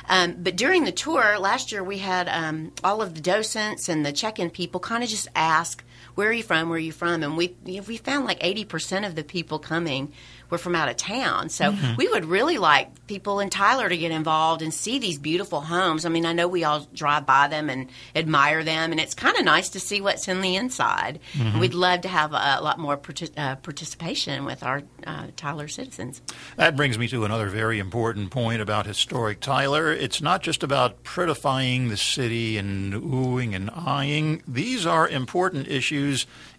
Um, 0.08 0.36
but 0.40 0.56
during 0.56 0.84
the 0.84 0.92
tour 0.92 1.40
last 1.40 1.72
year, 1.72 1.84
we 1.84 1.98
had 1.98 2.30
um, 2.30 2.72
all 2.84 3.02
of 3.02 3.16
the 3.16 3.22
docents 3.22 3.90
and 3.90 4.06
the 4.06 4.12
check-in 4.12 4.52
people 4.52 4.80
kind 4.80 5.04
of 5.04 5.10
just 5.10 5.28
ask. 5.36 5.84
Where 6.20 6.32
are 6.32 6.34
you 6.34 6.44
from? 6.44 6.68
Where 6.68 6.76
are 6.76 6.80
you 6.80 6.92
from? 6.92 7.24
And 7.24 7.38
we 7.38 7.56
we 7.64 7.96
found 7.96 8.26
like 8.26 8.40
eighty 8.42 8.66
percent 8.66 9.06
of 9.06 9.16
the 9.16 9.24
people 9.24 9.58
coming 9.58 10.12
were 10.50 10.58
from 10.58 10.76
out 10.76 10.90
of 10.90 10.98
town. 10.98 11.48
So 11.50 11.74
we 11.98 12.08
would 12.08 12.26
really 12.26 12.58
like 12.58 13.06
people 13.08 13.40
in 13.40 13.52
Tyler 13.52 13.88
to 13.88 13.96
get 13.96 14.12
involved 14.12 14.64
and 14.64 14.74
see 14.74 14.98
these 14.98 15.20
beautiful 15.20 15.62
homes. 15.62 16.06
I 16.06 16.10
mean, 16.10 16.26
I 16.26 16.34
know 16.34 16.48
we 16.48 16.64
all 16.64 16.88
drive 16.92 17.28
by 17.28 17.48
them 17.48 17.70
and 17.70 17.88
admire 18.16 18.64
them, 18.64 18.92
and 18.92 19.00
it's 19.00 19.14
kind 19.14 19.38
of 19.38 19.46
nice 19.46 19.70
to 19.70 19.80
see 19.80 20.02
what's 20.02 20.28
in 20.28 20.42
the 20.42 20.56
inside. 20.56 21.20
We'd 21.60 21.76
love 21.76 22.02
to 22.02 22.08
have 22.08 22.34
a, 22.34 22.60
lot 22.62 22.80
more 22.80 22.98
partic- 22.98 23.38
uh, 23.38 23.58
participation 23.58 24.44
with 24.44 24.64
our 24.64 24.82
uh, 25.06 25.28
Tyler 25.38 25.68
citizens. 25.68 26.22
That 26.58 26.76
brings 26.76 26.98
me 26.98 27.08
to 27.10 27.26
another 27.26 27.48
very 27.48 27.78
important 27.78 28.32
point 28.32 28.60
about 28.60 28.88
historic 28.88 29.40
Tyler. 29.42 29.94
It's 29.94 30.20
not 30.20 30.42
just 30.42 30.64
about 30.64 31.04
prettifying 31.04 31.90
the 31.90 31.98
city 31.98 32.58
and 32.58 32.94
oohing 32.94 33.56
and 33.56 33.70
eyeing. 33.70 34.42
These 34.48 34.88
are 34.88 35.08
important 35.08 35.68
issues 35.68 36.09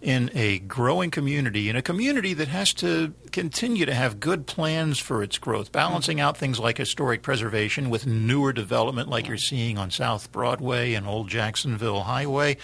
in 0.01 0.29
a 0.33 0.59
growing 0.59 1.11
community, 1.11 1.69
in 1.69 1.75
a 1.75 1.81
community 1.81 2.33
that 2.33 2.47
has 2.47 2.73
to 2.75 3.13
continue 3.31 3.85
to 3.85 3.93
have 3.93 4.19
good 4.19 4.47
plans 4.47 4.99
for 4.99 5.23
its 5.23 5.37
growth, 5.37 5.71
balancing 5.71 6.17
mm-hmm. 6.17 6.27
out 6.27 6.37
things 6.37 6.59
like 6.59 6.77
historic 6.77 7.21
preservation 7.21 7.89
with 7.89 8.07
newer 8.07 8.53
development 8.53 9.09
like 9.09 9.27
you're 9.27 9.37
seeing 9.37 9.77
on 9.77 9.91
South 9.91 10.31
Broadway 10.31 10.93
and 10.93 11.07
Old 11.07 11.29
Jacksonville 11.29 12.01
Highway. 12.01 12.57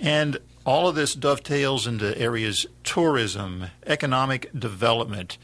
And 0.00 0.38
all 0.64 0.88
of 0.88 0.94
this 0.94 1.14
dovetails 1.14 1.86
into 1.86 2.16
areas 2.18 2.66
tourism, 2.82 3.66
economic 3.86 4.50
development, 4.58 5.38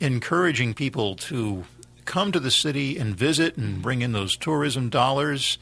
encouraging 0.00 0.74
people 0.74 1.14
to 1.16 1.64
come 2.04 2.32
to 2.32 2.40
the 2.40 2.50
city 2.50 2.98
and 2.98 3.16
visit 3.16 3.56
and 3.56 3.74
mm-hmm. 3.74 3.82
bring 3.82 4.02
in 4.02 4.12
those 4.12 4.36
tourism 4.36 4.88
dollars. 4.88 5.58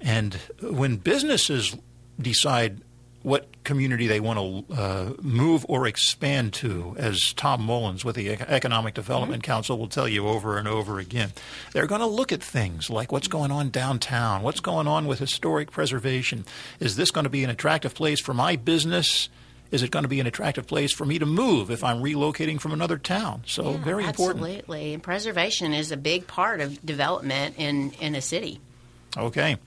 And 0.00 0.34
when 0.62 0.96
businesses 0.96 1.76
decide 2.20 2.80
what 3.22 3.48
community 3.64 4.06
they 4.06 4.20
want 4.20 4.38
to 4.38 4.74
uh, 4.74 5.12
move 5.20 5.66
or 5.68 5.86
expand 5.86 6.54
to, 6.54 6.94
as 6.98 7.34
Tom 7.34 7.62
Mullins 7.62 8.04
with 8.04 8.16
the 8.16 8.30
Economic 8.30 8.94
Development 8.94 9.42
Council 9.42 9.78
will 9.78 9.88
tell 9.88 10.08
you 10.08 10.26
over 10.26 10.56
and 10.56 10.66
over 10.66 10.98
again, 10.98 11.32
they're 11.72 11.86
going 11.86 12.00
to 12.00 12.06
look 12.06 12.32
at 12.32 12.42
things 12.42 12.88
like 12.88 13.12
what's 13.12 13.28
going 13.28 13.50
on 13.50 13.68
downtown, 13.68 14.42
what's 14.42 14.60
going 14.60 14.86
on 14.86 15.06
with 15.06 15.18
historic 15.18 15.70
preservation. 15.70 16.46
Is 16.78 16.96
this 16.96 17.10
going 17.10 17.24
to 17.24 17.30
be 17.30 17.44
an 17.44 17.50
attractive 17.50 17.94
place 17.94 18.20
for 18.20 18.32
my 18.32 18.56
business? 18.56 19.28
Is 19.70 19.82
it 19.82 19.90
going 19.90 20.02
to 20.02 20.08
be 20.08 20.18
an 20.18 20.26
attractive 20.26 20.66
place 20.66 20.92
for 20.92 21.04
me 21.04 21.18
to 21.18 21.26
move 21.26 21.70
if 21.70 21.84
I'm 21.84 22.02
relocating 22.02 22.58
from 22.58 22.72
another 22.72 22.96
town? 22.96 23.42
So, 23.46 23.72
Yeah, 23.72 23.76
very 23.76 24.04
important. 24.04 24.44
Absolutely. 24.44 24.94
And 24.94 25.02
preservation 25.02 25.74
is 25.74 25.92
a 25.92 25.96
big 25.96 26.26
part 26.26 26.60
of 26.60 26.84
development 26.84 27.56
in, 27.58 27.92
in 28.00 28.14
a 28.14 28.22
city. 28.22 28.60
Okay. 29.16 29.58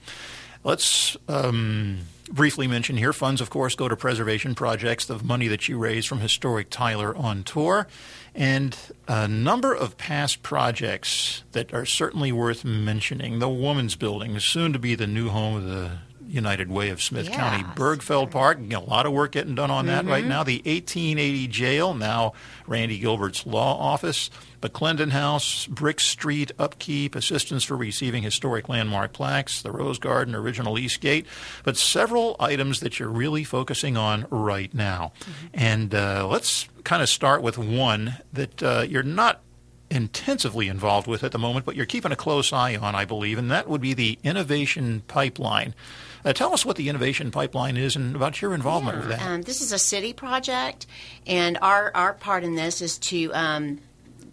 Let's 0.62 1.16
um, 1.28 2.00
briefly 2.30 2.66
mention 2.66 2.96
here 2.96 3.12
funds, 3.12 3.40
of 3.40 3.50
course, 3.50 3.74
go 3.74 3.88
to 3.88 3.96
preservation 3.96 4.54
projects, 4.54 5.04
the 5.04 5.18
money 5.22 5.48
that 5.48 5.68
you 5.68 5.78
raise 5.78 6.06
from 6.06 6.20
Historic 6.20 6.70
Tyler 6.70 7.14
on 7.16 7.44
tour, 7.44 7.86
and 8.34 8.76
a 9.08 9.28
number 9.28 9.74
of 9.74 9.96
past 9.96 10.42
projects 10.42 11.44
that 11.52 11.72
are 11.72 11.84
certainly 11.84 12.32
worth 12.32 12.64
mentioning. 12.64 13.38
The 13.38 13.48
Woman's 13.48 13.96
Building, 13.96 14.38
soon 14.40 14.72
to 14.72 14.78
be 14.78 14.94
the 14.94 15.06
new 15.06 15.28
home 15.28 15.56
of 15.56 15.64
the 15.64 15.98
United 16.26 16.70
Way 16.70 16.90
of 16.90 17.02
Smith 17.02 17.26
Yes. 17.28 17.36
County. 17.36 17.62
Bergfeld 17.74 18.30
Park, 18.30 18.58
a 18.72 18.78
lot 18.78 19.06
of 19.06 19.12
work 19.12 19.32
getting 19.32 19.54
done 19.54 19.70
on 19.70 19.86
that 19.86 20.04
right 20.04 20.22
mm-hmm. 20.22 20.28
now. 20.28 20.42
The 20.42 20.56
1880 20.56 21.46
jail, 21.48 21.94
now 21.94 22.32
Randy 22.66 22.98
Gilbert's 22.98 23.46
law 23.46 23.78
office. 23.78 24.30
McClendon 24.64 25.10
House, 25.10 25.66
Brick 25.66 26.00
Street 26.00 26.50
upkeep, 26.58 27.14
assistance 27.14 27.64
for 27.64 27.76
receiving 27.76 28.22
historic 28.22 28.66
landmark 28.68 29.12
plaques, 29.12 29.60
the 29.60 29.70
Rose 29.70 29.98
Garden, 29.98 30.34
original 30.34 30.78
East 30.78 31.02
Gate, 31.02 31.26
but 31.64 31.76
several 31.76 32.34
items 32.40 32.80
that 32.80 32.98
you're 32.98 33.10
really 33.10 33.44
focusing 33.44 33.98
on 33.98 34.26
right 34.30 34.72
now. 34.72 35.12
And 35.52 35.94
uh, 35.94 36.26
let's 36.26 36.66
kind 36.82 37.02
of 37.02 37.10
start 37.10 37.42
with 37.42 37.58
one 37.58 38.16
that 38.32 38.62
uh, 38.62 38.86
you're 38.88 39.02
not 39.02 39.42
intensively 39.90 40.68
involved 40.68 41.06
with 41.06 41.22
at 41.22 41.32
the 41.32 41.38
moment, 41.38 41.66
but 41.66 41.76
you're 41.76 41.84
keeping 41.84 42.10
a 42.10 42.16
close 42.16 42.50
eye 42.50 42.74
on, 42.74 42.94
I 42.94 43.04
believe, 43.04 43.36
and 43.36 43.50
that 43.50 43.68
would 43.68 43.82
be 43.82 43.92
the 43.92 44.18
innovation 44.24 45.02
pipeline. 45.06 45.74
Uh, 46.24 46.32
tell 46.32 46.54
us 46.54 46.64
what 46.64 46.76
the 46.76 46.88
innovation 46.88 47.30
pipeline 47.30 47.76
is 47.76 47.96
and 47.96 48.16
about 48.16 48.40
your 48.40 48.54
involvement 48.54 48.96
yeah. 48.96 49.00
with 49.00 49.18
that. 49.18 49.26
Um, 49.26 49.42
this 49.42 49.60
is 49.60 49.72
a 49.72 49.78
city 49.78 50.14
project, 50.14 50.86
and 51.26 51.58
our 51.60 51.92
our 51.94 52.14
part 52.14 52.44
in 52.44 52.54
this 52.54 52.80
is 52.80 52.96
to 52.98 53.30
um, 53.34 53.78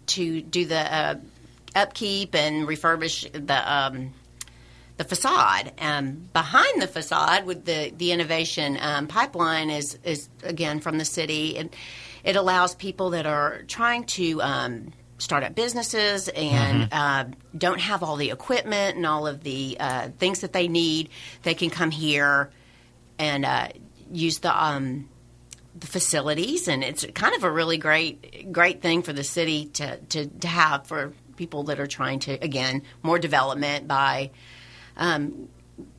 to 0.08 0.42
do 0.42 0.66
the 0.66 0.94
uh, 0.94 1.14
upkeep 1.74 2.34
and 2.34 2.66
refurbish 2.66 3.30
the. 3.32 3.72
Um, 3.72 4.14
the 4.98 5.04
facade. 5.04 5.72
Um, 5.78 6.28
behind 6.32 6.82
the 6.82 6.86
facade, 6.86 7.46
with 7.46 7.64
the 7.64 7.92
the 7.96 8.12
innovation 8.12 8.78
um, 8.80 9.06
pipeline, 9.08 9.70
is 9.70 9.98
is 10.04 10.28
again 10.42 10.80
from 10.80 10.98
the 10.98 11.04
city, 11.04 11.56
and 11.56 11.74
it 12.24 12.36
allows 12.36 12.74
people 12.74 13.10
that 13.10 13.26
are 13.26 13.62
trying 13.62 14.04
to 14.04 14.42
um, 14.42 14.92
start 15.18 15.44
up 15.44 15.54
businesses 15.54 16.28
and 16.28 16.90
mm-hmm. 16.90 16.92
uh, 16.92 17.24
don't 17.56 17.80
have 17.80 18.02
all 18.02 18.16
the 18.16 18.30
equipment 18.30 18.96
and 18.96 19.06
all 19.06 19.26
of 19.26 19.42
the 19.42 19.76
uh, 19.78 20.08
things 20.18 20.40
that 20.40 20.52
they 20.52 20.68
need. 20.68 21.08
They 21.42 21.54
can 21.54 21.70
come 21.70 21.90
here 21.90 22.50
and 23.18 23.44
uh, 23.44 23.68
use 24.10 24.40
the 24.40 24.64
um, 24.64 25.08
the 25.74 25.86
facilities, 25.86 26.68
and 26.68 26.84
it's 26.84 27.04
kind 27.14 27.34
of 27.34 27.44
a 27.44 27.50
really 27.50 27.78
great 27.78 28.52
great 28.52 28.82
thing 28.82 29.02
for 29.02 29.12
the 29.12 29.24
city 29.24 29.66
to 29.66 29.96
to, 29.98 30.26
to 30.26 30.48
have 30.48 30.86
for 30.86 31.12
people 31.36 31.64
that 31.64 31.80
are 31.80 31.86
trying 31.86 32.18
to 32.20 32.32
again 32.32 32.82
more 33.02 33.18
development 33.18 33.88
by 33.88 34.30
um, 34.96 35.48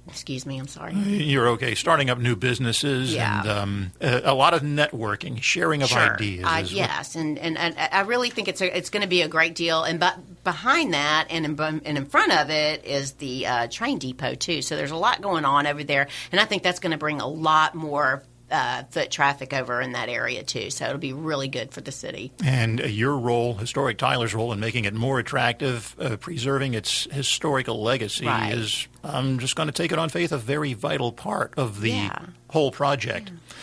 excuse 0.07 0.45
me, 0.45 0.59
I'm 0.59 0.67
sorry. 0.67 0.93
You're 0.93 1.49
okay. 1.49 1.75
Starting 1.75 2.09
up 2.09 2.19
new 2.19 2.35
businesses 2.35 3.13
yeah. 3.13 3.39
and 3.39 3.49
um, 3.49 3.91
a, 4.01 4.21
a, 4.25 4.33
lot 4.33 4.53
of 4.53 4.61
networking, 4.61 5.41
sharing 5.41 5.81
of 5.81 5.89
sure. 5.89 6.15
ideas. 6.15 6.45
Uh, 6.45 6.63
yes, 6.67 7.15
and, 7.15 7.39
and, 7.39 7.57
and 7.57 7.75
I 7.77 8.01
really 8.01 8.29
think 8.29 8.47
it's 8.47 8.61
a, 8.61 8.77
it's 8.77 8.89
going 8.89 9.01
to 9.01 9.07
be 9.07 9.21
a 9.21 9.27
great 9.27 9.55
deal. 9.55 9.83
And 9.83 9.99
but 9.99 10.43
behind 10.43 10.93
that 10.93 11.27
and 11.29 11.45
in, 11.45 11.59
and 11.59 11.97
in 11.97 12.05
front 12.05 12.33
of 12.33 12.49
it 12.49 12.85
is 12.85 13.13
the 13.13 13.47
uh, 13.47 13.67
train 13.67 13.97
depot 13.97 14.35
too. 14.35 14.61
So 14.61 14.75
there's 14.75 14.91
a 14.91 14.97
lot 14.97 15.21
going 15.21 15.45
on 15.45 15.67
over 15.67 15.83
there, 15.83 16.07
and 16.31 16.39
I 16.39 16.45
think 16.45 16.63
that's 16.63 16.79
going 16.79 16.91
to 16.91 16.97
bring 16.97 17.21
a 17.21 17.27
lot 17.27 17.75
more 17.75 18.23
uh, 18.53 18.83
foot 18.91 19.09
traffic 19.09 19.51
over 19.51 19.81
in 19.81 19.93
that 19.93 20.07
area 20.07 20.43
too. 20.43 20.69
So 20.69 20.85
it'll 20.85 20.97
be 20.99 21.11
really 21.11 21.47
good 21.47 21.73
for 21.73 21.81
the 21.81 21.91
city. 21.91 22.31
And 22.45 22.79
uh, 22.79 22.85
your 22.85 23.17
role, 23.17 23.55
historic 23.55 23.97
Tyler's 23.97 24.35
role 24.35 24.53
in 24.53 24.59
making 24.59 24.85
it 24.85 24.93
more 24.93 25.19
attractive, 25.19 25.95
uh, 25.99 26.17
preserving 26.17 26.75
its 26.75 27.07
historical 27.11 27.81
legacy, 27.81 28.27
right. 28.27 28.53
is 28.53 28.87
I'm 29.03 29.39
just 29.39 29.55
going 29.55 29.67
to 29.67 29.73
take 29.73 29.91
it 29.91 29.97
on 29.97 30.09
faith 30.09 30.31
a 30.31 30.37
very 30.37 30.73
vital 30.73 31.11
part 31.11 31.55
of 31.57 31.81
the 31.81 31.91
yeah. 31.91 32.19
whole 32.49 32.71
project. 32.71 33.29
Yeah. 33.29 33.55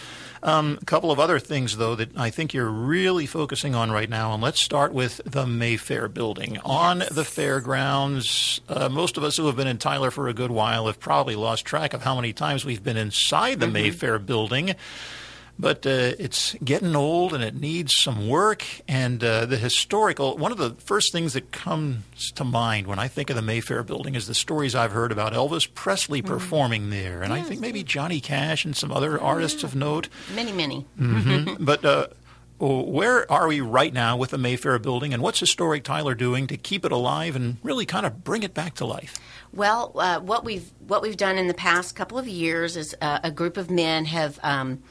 Um, 0.42 0.78
a 0.80 0.85
couple 0.85 1.11
of 1.11 1.20
other 1.20 1.38
things, 1.38 1.76
though, 1.76 1.94
that 1.97 2.16
I 2.16 2.30
think 2.30 2.54
you're 2.54 2.70
really 2.70 3.26
focusing 3.26 3.75
on 3.75 3.90
right 3.90 4.09
now, 4.09 4.32
and 4.32 4.42
let's 4.42 4.61
start 4.61 4.92
with 4.92 5.20
the 5.25 5.47
Mayfair 5.47 6.09
building. 6.09 6.54
Yes. 6.54 6.62
On 6.64 6.99
the 7.11 7.25
fairgrounds, 7.25 8.61
uh, 8.68 8.88
most 8.88 9.16
of 9.16 9.25
us 9.25 9.37
who 9.37 9.47
have 9.47 9.56
been 9.56 9.66
in 9.66 9.78
Tyler 9.78 10.11
for 10.11 10.28
a 10.28 10.35
good 10.35 10.50
while 10.50 10.87
have 10.87 10.99
probably 10.99 11.37
lost 11.37 11.64
track 11.64 11.92
of 11.92 12.02
how 12.02 12.16
many 12.16 12.32
times 12.32 12.64
we've 12.64 12.82
been 12.82 12.97
inside 12.97 13.61
the 13.61 13.66
mm-hmm. 13.66 13.75
Mayfair 13.75 14.18
building 14.18 14.75
but 15.61 15.87
uh, 15.87 16.17
it's 16.19 16.55
getting 16.64 16.97
old 16.97 17.35
and 17.35 17.45
it 17.45 17.55
needs 17.55 17.95
some 17.95 18.29
work. 18.29 18.64
And 18.88 19.23
uh, 19.23 19.47
the 19.47 19.57
historical, 19.57 20.37
one 20.38 20.52
of 20.52 20.59
the 20.59 20.71
first 20.71 21.12
things 21.12 21.35
that 21.35 21.52
comes 21.52 22.33
to 22.33 22.45
mind 22.45 22.87
when 22.87 22.99
I 22.99 23.09
think 23.09 23.31
of 23.31 23.37
the 23.37 23.43
Mayfair 23.43 23.83
building 23.83 24.14
is 24.14 24.26
the 24.26 24.35
stories 24.35 24.75
I've 24.75 24.93
heard 24.93 25.12
about 25.12 25.33
Elvis 25.33 25.73
Presley 25.73 26.23
mm-hmm. 26.23 26.33
performing 26.33 26.90
there. 26.90 27.23
And 27.23 27.35
yes. 27.35 27.45
I 27.45 27.49
think 27.49 27.61
maybe 27.61 27.83
Johnny 27.83 28.21
Cash 28.21 28.64
and 28.64 28.75
some 28.75 28.90
other 28.90 29.21
artists 29.21 29.62
of 29.62 29.76
note. 29.76 30.09
Many, 30.35 30.52
many. 30.52 30.87
Mm-hmm. 30.99 31.62
but 31.64 31.85
uh, 31.85 32.07
where 32.59 33.31
are 33.31 33.49
we 33.49 33.61
right 33.61 33.93
now 33.93 34.17
with 34.17 34.31
the 34.31 34.38
Mayfair 34.38 34.79
building, 34.79 35.14
and 35.14 35.23
what's 35.23 35.40
Historic 35.40 35.83
Tyler 35.83 36.14
doing 36.14 36.47
to 36.49 36.57
keep 36.57 36.85
it 36.85 36.93
alive 36.93 37.35
and 37.35 37.57
really 37.62 37.87
kind 37.87 38.05
of 38.05 38.23
bring 38.23 38.43
it 38.43 38.52
back 38.52 38.75
to 38.75 38.85
life? 38.85 39.19
Well, 39.52 39.93
uh, 39.95 40.21
what 40.21 40.45
we've 40.45 40.71
what 40.87 41.00
we've 41.00 41.17
done 41.17 41.38
in 41.38 41.47
the 41.47 41.55
past 41.55 41.97
couple 41.97 42.19
of 42.19 42.29
years 42.29 42.76
is 42.76 42.95
uh, 43.00 43.21
a 43.25 43.31
group 43.31 43.57
of 43.57 43.71
men 43.71 44.05
have 44.05 44.38
um, 44.43 44.83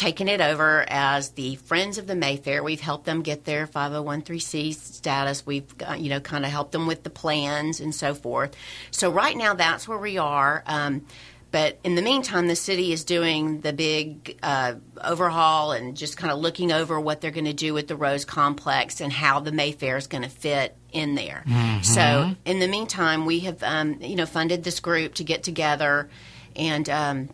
taken 0.00 0.28
it 0.28 0.40
over 0.40 0.84
as 0.88 1.30
the 1.32 1.56
Friends 1.56 1.98
of 1.98 2.06
the 2.06 2.16
Mayfair. 2.16 2.64
We've 2.64 2.80
helped 2.80 3.04
them 3.04 3.20
get 3.20 3.44
their 3.44 3.66
501c 3.66 4.74
status. 4.74 5.44
We've 5.44 5.66
uh, 5.86 5.92
you 5.92 6.08
know 6.08 6.20
kind 6.20 6.44
of 6.46 6.50
helped 6.50 6.72
them 6.72 6.86
with 6.86 7.02
the 7.02 7.10
plans 7.10 7.80
and 7.80 7.94
so 7.94 8.14
forth. 8.14 8.56
So 8.90 9.10
right 9.10 9.36
now 9.36 9.54
that's 9.54 9.86
where 9.86 9.98
we 9.98 10.16
are. 10.16 10.64
Um, 10.66 11.06
but 11.50 11.78
in 11.82 11.96
the 11.96 12.02
meantime, 12.02 12.46
the 12.46 12.56
city 12.56 12.92
is 12.92 13.04
doing 13.04 13.60
the 13.60 13.72
big 13.72 14.38
uh, 14.42 14.74
overhaul 15.02 15.72
and 15.72 15.96
just 15.96 16.16
kind 16.16 16.32
of 16.32 16.38
looking 16.38 16.72
over 16.72 16.98
what 16.98 17.20
they're 17.20 17.32
going 17.32 17.44
to 17.44 17.52
do 17.52 17.74
with 17.74 17.88
the 17.88 17.96
Rose 17.96 18.24
Complex 18.24 19.00
and 19.00 19.12
how 19.12 19.40
the 19.40 19.50
Mayfair 19.50 19.96
is 19.96 20.06
going 20.06 20.22
to 20.22 20.30
fit 20.30 20.76
in 20.92 21.14
there. 21.14 21.42
Mm-hmm. 21.46 21.82
So 21.82 22.36
in 22.44 22.60
the 22.60 22.68
meantime, 22.68 23.26
we 23.26 23.40
have 23.40 23.62
um, 23.62 24.00
you 24.00 24.16
know 24.16 24.26
funded 24.26 24.64
this 24.64 24.80
group 24.80 25.14
to 25.14 25.24
get 25.24 25.42
together 25.42 26.08
and 26.56 26.88
um, 26.88 27.28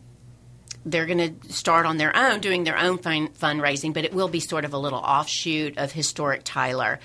they're 0.86 1.06
going 1.06 1.42
to 1.42 1.52
start 1.52 1.84
on 1.84 1.98
their 1.98 2.16
own 2.16 2.40
doing 2.40 2.64
their 2.64 2.78
own 2.78 2.98
fun- 2.98 3.28
fundraising, 3.28 3.92
but 3.92 4.04
it 4.04 4.14
will 4.14 4.28
be 4.28 4.40
sort 4.40 4.64
of 4.64 4.72
a 4.72 4.78
little 4.78 5.00
offshoot 5.00 5.76
of 5.76 5.92
Historic 5.92 6.42
Tyler. 6.44 7.00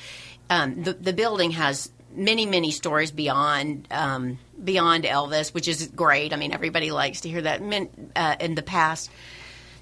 Um, 0.50 0.83
the, 0.83 0.93
the 0.93 1.13
building 1.13 1.51
has 1.51 1.91
many, 2.13 2.45
many 2.45 2.71
stories 2.71 3.11
beyond 3.11 3.88
um, 3.89 4.38
beyond 4.63 5.05
Elvis, 5.05 5.53
which 5.53 5.67
is 5.67 5.88
great. 5.88 6.31
I 6.31 6.35
mean, 6.35 6.53
everybody 6.53 6.91
likes 6.91 7.21
to 7.21 7.29
hear 7.29 7.41
that. 7.41 7.61
Uh, 8.15 8.35
in 8.39 8.55
the 8.55 8.61
past, 8.61 9.09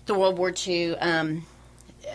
the 0.05 0.13
World 0.13 0.37
War 0.37 0.53
II. 0.55 0.95
Um, 0.97 1.45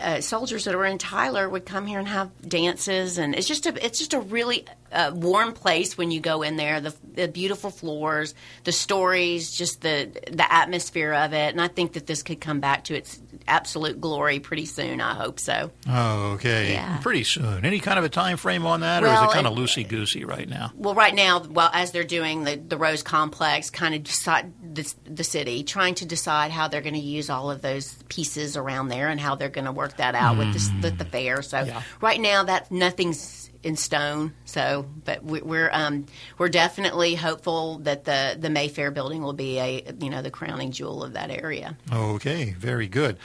uh, 0.01 0.19
soldiers 0.19 0.65
that 0.65 0.75
were 0.75 0.85
in 0.85 0.97
Tyler 0.97 1.47
would 1.47 1.65
come 1.65 1.85
here 1.85 1.99
and 1.99 2.07
have 2.07 2.29
dances, 2.47 3.17
and 3.17 3.33
it's 3.35 3.47
just 3.47 3.65
a 3.65 3.85
it's 3.85 3.97
just 3.97 4.13
a 4.13 4.19
really 4.19 4.65
uh, 4.91 5.11
warm 5.13 5.53
place 5.53 5.97
when 5.97 6.11
you 6.11 6.19
go 6.19 6.41
in 6.41 6.55
there. 6.55 6.79
The, 6.79 6.95
the, 7.13 7.27
beautiful 7.27 7.69
floors, 7.69 8.33
the 8.63 8.71
stories, 8.71 9.51
just 9.51 9.81
the 9.81 10.09
the 10.31 10.51
atmosphere 10.51 11.13
of 11.13 11.33
it, 11.33 11.51
and 11.51 11.61
I 11.61 11.67
think 11.67 11.93
that 11.93 12.07
this 12.07 12.23
could 12.23 12.39
come 12.39 12.59
back 12.59 12.85
to 12.85 12.95
its 12.95 13.21
absolute 13.47 13.99
glory 13.99 14.39
pretty 14.39 14.65
soon. 14.65 15.01
I 15.01 15.13
hope 15.13 15.39
so. 15.39 15.71
Oh, 15.87 16.33
okay. 16.33 16.73
Yeah. 16.73 16.97
Pretty 16.97 17.23
soon. 17.23 17.65
Any 17.65 17.79
kind 17.79 17.99
of 17.99 18.05
a 18.05 18.09
time 18.09 18.37
frame 18.37 18.65
on 18.65 18.81
that, 18.81 19.03
well, 19.03 19.11
or 19.11 19.25
is 19.25 19.31
it 19.31 19.33
kind 19.33 19.47
of 19.47 19.53
loosey 19.57 19.87
goosey 19.87 20.23
right 20.23 20.47
now? 20.47 20.71
Well, 20.75 20.95
right 20.95 21.13
now, 21.13 21.43
well, 21.43 21.69
as 21.73 21.91
they're 21.91 22.03
doing 22.03 22.43
the 22.43 22.55
the 22.55 22.77
Rose 22.77 23.03
Complex, 23.03 23.69
kind 23.69 23.95
of 23.95 24.03
decide 24.03 24.53
the, 24.75 24.93
the 25.05 25.23
city, 25.23 25.63
trying 25.63 25.95
to 25.95 26.05
decide 26.05 26.51
how 26.51 26.67
they're 26.67 26.81
going 26.81 26.93
to 26.95 26.99
use 26.99 27.29
all 27.29 27.51
of 27.51 27.61
those 27.61 27.95
pieces 28.09 28.55
around 28.55 28.89
there 28.89 29.09
and 29.09 29.19
how 29.19 29.35
they're 29.35 29.49
going 29.49 29.65
to 29.65 29.71
work 29.71 29.97
that 29.97 30.15
out 30.15 30.35
mm. 30.35 30.39
with, 30.39 30.53
this, 30.53 30.69
with 30.81 30.97
the 30.97 31.05
fair. 31.05 31.41
So 31.41 31.61
yeah. 31.61 31.81
right 32.01 32.19
now, 32.19 32.43
that 32.43 32.71
nothing's 32.71 33.44
in 33.65 33.75
stone. 33.75 34.31
So, 34.45 34.85
but 35.03 35.23
we're 35.23 35.71
um, 35.73 36.05
we're 36.37 36.49
definitely 36.49 37.15
hopeful 37.15 37.79
that 37.79 38.05
the 38.05 38.37
the 38.39 38.49
Mayfair 38.51 38.91
building 38.91 39.23
will 39.23 39.33
be 39.33 39.57
a 39.59 39.83
you 39.99 40.09
know 40.11 40.21
the 40.21 40.29
crowning 40.29 40.71
jewel 40.71 41.03
of 41.03 41.13
that 41.13 41.31
area. 41.31 41.75
Okay, 41.91 42.55
very 42.57 42.87
good. 42.87 43.17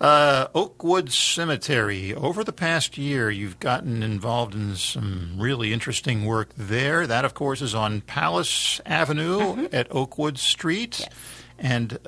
Uh, 0.00 0.48
Oakwood 0.54 1.12
Cemetery. 1.12 2.12
Over 2.12 2.42
the 2.42 2.52
past 2.52 2.98
year, 2.98 3.30
you've 3.30 3.60
gotten 3.60 4.02
involved 4.02 4.54
in 4.54 4.74
some 4.74 5.36
really 5.38 5.72
interesting 5.72 6.26
work 6.26 6.50
there. 6.56 7.06
That, 7.06 7.24
of 7.24 7.32
course, 7.32 7.62
is 7.62 7.74
on 7.74 8.00
Palace 8.00 8.80
Avenue 8.84 9.38
mm-hmm. 9.38 9.66
at 9.72 9.86
Oakwood 9.94 10.38
Street, 10.38 10.98
yes. 10.98 11.08
and 11.56 11.98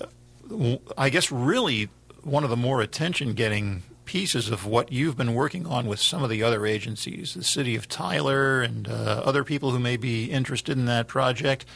uh, 0.50 0.76
I 0.98 1.08
guess 1.08 1.30
really 1.30 1.88
one 2.24 2.42
of 2.42 2.50
the 2.50 2.56
more 2.56 2.80
attention 2.82 3.34
getting 3.34 3.84
pieces 4.06 4.48
of 4.48 4.64
what 4.64 4.90
you've 4.90 5.16
been 5.16 5.34
working 5.34 5.66
on 5.66 5.86
with 5.86 6.00
some 6.00 6.22
of 6.22 6.30
the 6.30 6.42
other 6.42 6.64
agencies, 6.64 7.34
the 7.34 7.44
city 7.44 7.76
of 7.76 7.88
Tyler 7.88 8.62
and 8.62 8.88
uh, 8.88 9.22
other 9.24 9.44
people 9.44 9.72
who 9.72 9.78
may 9.78 9.96
be 9.96 10.30
interested 10.30 10.78
in 10.78 10.86
that 10.86 11.08
project. 11.08 11.66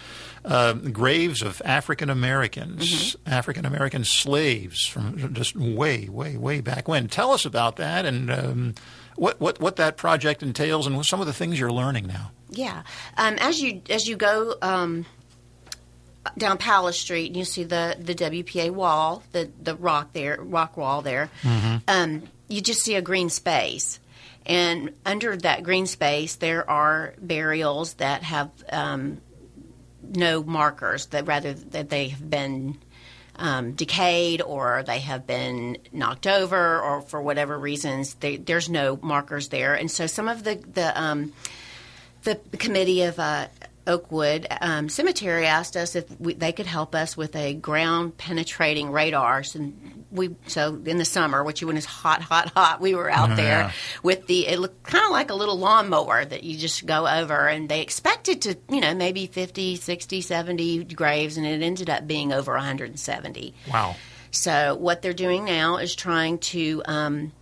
Uh, 0.43 0.73
graves 0.73 1.43
of 1.43 1.61
African 1.67 2.09
Americans, 2.09 3.15
mm-hmm. 3.15 3.33
African 3.33 3.67
American 3.67 4.05
slaves 4.05 4.87
from 4.87 5.35
just 5.35 5.55
way, 5.55 6.09
way, 6.09 6.39
way 6.39 6.63
back 6.63 6.89
when. 6.89 7.09
Tell 7.09 7.33
us 7.33 7.45
about 7.45 7.77
that 7.77 8.07
and 8.07 8.31
um, 8.31 8.75
what, 9.17 9.39
what, 9.39 9.61
what 9.61 9.77
that 9.77 9.99
project 9.99 10.43
entails 10.43 10.87
and 10.87 11.05
some 11.05 11.21
of 11.21 11.27
the 11.27 11.35
things 11.35 11.61
you're 11.61 11.71
learning 11.71 12.07
now. 12.07 12.31
Yeah, 12.49 12.83
um, 13.19 13.37
as 13.39 13.61
you 13.63 13.83
as 13.91 14.09
you 14.09 14.17
go 14.17 14.57
um, 14.61 15.07
down 16.37 16.59
Palace 16.59 16.99
Street, 16.99 17.29
and 17.29 17.37
you 17.37 17.45
see 17.45 17.65
the 17.65 17.97
the 17.99 18.15
WPA 18.15 18.71
wall, 18.71 19.23
the 19.33 19.51
the 19.63 19.75
rock 19.75 20.13
there, 20.13 20.39
rock 20.41 20.77
wall 20.77 21.03
there. 21.03 21.31
Mm-hmm. 21.43 21.77
Um, 21.89 22.23
you 22.49 22.61
just 22.61 22.81
see 22.81 22.95
a 22.95 23.03
green 23.03 23.31
space, 23.31 24.01
and 24.47 24.93
under 25.07 25.37
that 25.37 25.63
green 25.63 25.87
space, 25.87 26.37
there 26.37 26.69
are 26.69 27.15
burials 27.21 27.95
that 27.95 28.23
have 28.23 28.51
um, 28.71 29.21
no 30.03 30.43
markers. 30.43 31.07
That 31.07 31.27
rather 31.27 31.55
that 31.55 31.89
they 31.89 32.09
have 32.09 32.29
been 32.29 32.79
um, 33.37 33.73
decayed 33.73 34.43
or 34.43 34.83
they 34.87 35.01
have 35.01 35.27
been 35.27 35.79
knocked 35.93 36.27
over, 36.27 36.81
or 36.81 37.01
for 37.01 37.23
whatever 37.23 37.59
reasons, 37.59 38.15
they, 38.15 38.37
there's 38.37 38.69
no 38.69 38.99
markers 39.03 39.49
there. 39.49 39.75
And 39.75 39.91
so 39.91 40.07
some 40.07 40.29
of 40.29 40.45
the 40.45 40.57
the 40.57 41.01
um, 41.01 41.33
the 42.23 42.37
committee 42.59 43.03
of 43.03 43.19
uh, 43.19 43.47
Oakwood 43.87 44.47
um, 44.61 44.89
Cemetery 44.89 45.47
asked 45.47 45.77
us 45.77 45.97
if 45.97 46.05
we, 46.21 46.35
they 46.35 46.53
could 46.53 46.67
help 46.67 46.95
us 46.95 47.17
with 47.17 47.35
a 47.35 47.55
ground 47.55 48.17
penetrating 48.19 48.91
radar. 48.91 49.43
and 49.55 50.05
we 50.13 50.35
so 50.47 50.81
in 50.87 50.99
the 50.99 51.05
summer, 51.05 51.43
which 51.45 51.63
when 51.63 51.77
it's 51.77 51.87
hot, 51.87 52.21
hot, 52.23 52.49
hot, 52.51 52.81
we 52.81 52.95
were 52.95 53.11
out 53.11 53.31
Yeah. 53.31 53.35
there 53.37 53.73
with 54.03 54.27
the 54.27 54.47
it 54.49 54.59
looked 54.59 54.83
kind 54.83 55.05
of 55.05 55.11
like 55.11 55.31
a 55.31 55.35
little 55.35 55.57
lawnmower 55.59 56.25
that 56.25 56.43
you 56.45 56.57
just 56.59 56.85
go 56.85 57.07
over, 57.07 57.49
and 57.49 57.69
they 57.69 57.81
expected 57.81 58.43
to 58.43 58.57
you 58.69 58.81
know 58.81 58.95
maybe 58.95 59.27
50, 59.27 59.77
60, 59.77 60.21
70 60.21 60.85
graves, 60.85 61.37
and 61.37 61.47
it 61.47 61.63
ended 61.63 61.89
up 61.89 62.07
being 62.07 62.33
over 62.33 62.53
170. 62.55 63.55
Wow. 63.73 63.95
So 64.33 64.77
what 64.77 65.01
they're 65.03 65.13
doing 65.13 65.45
now 65.45 65.79
is 65.79 65.95
trying 65.95 66.39
to 66.39 66.83
um, 66.87 67.33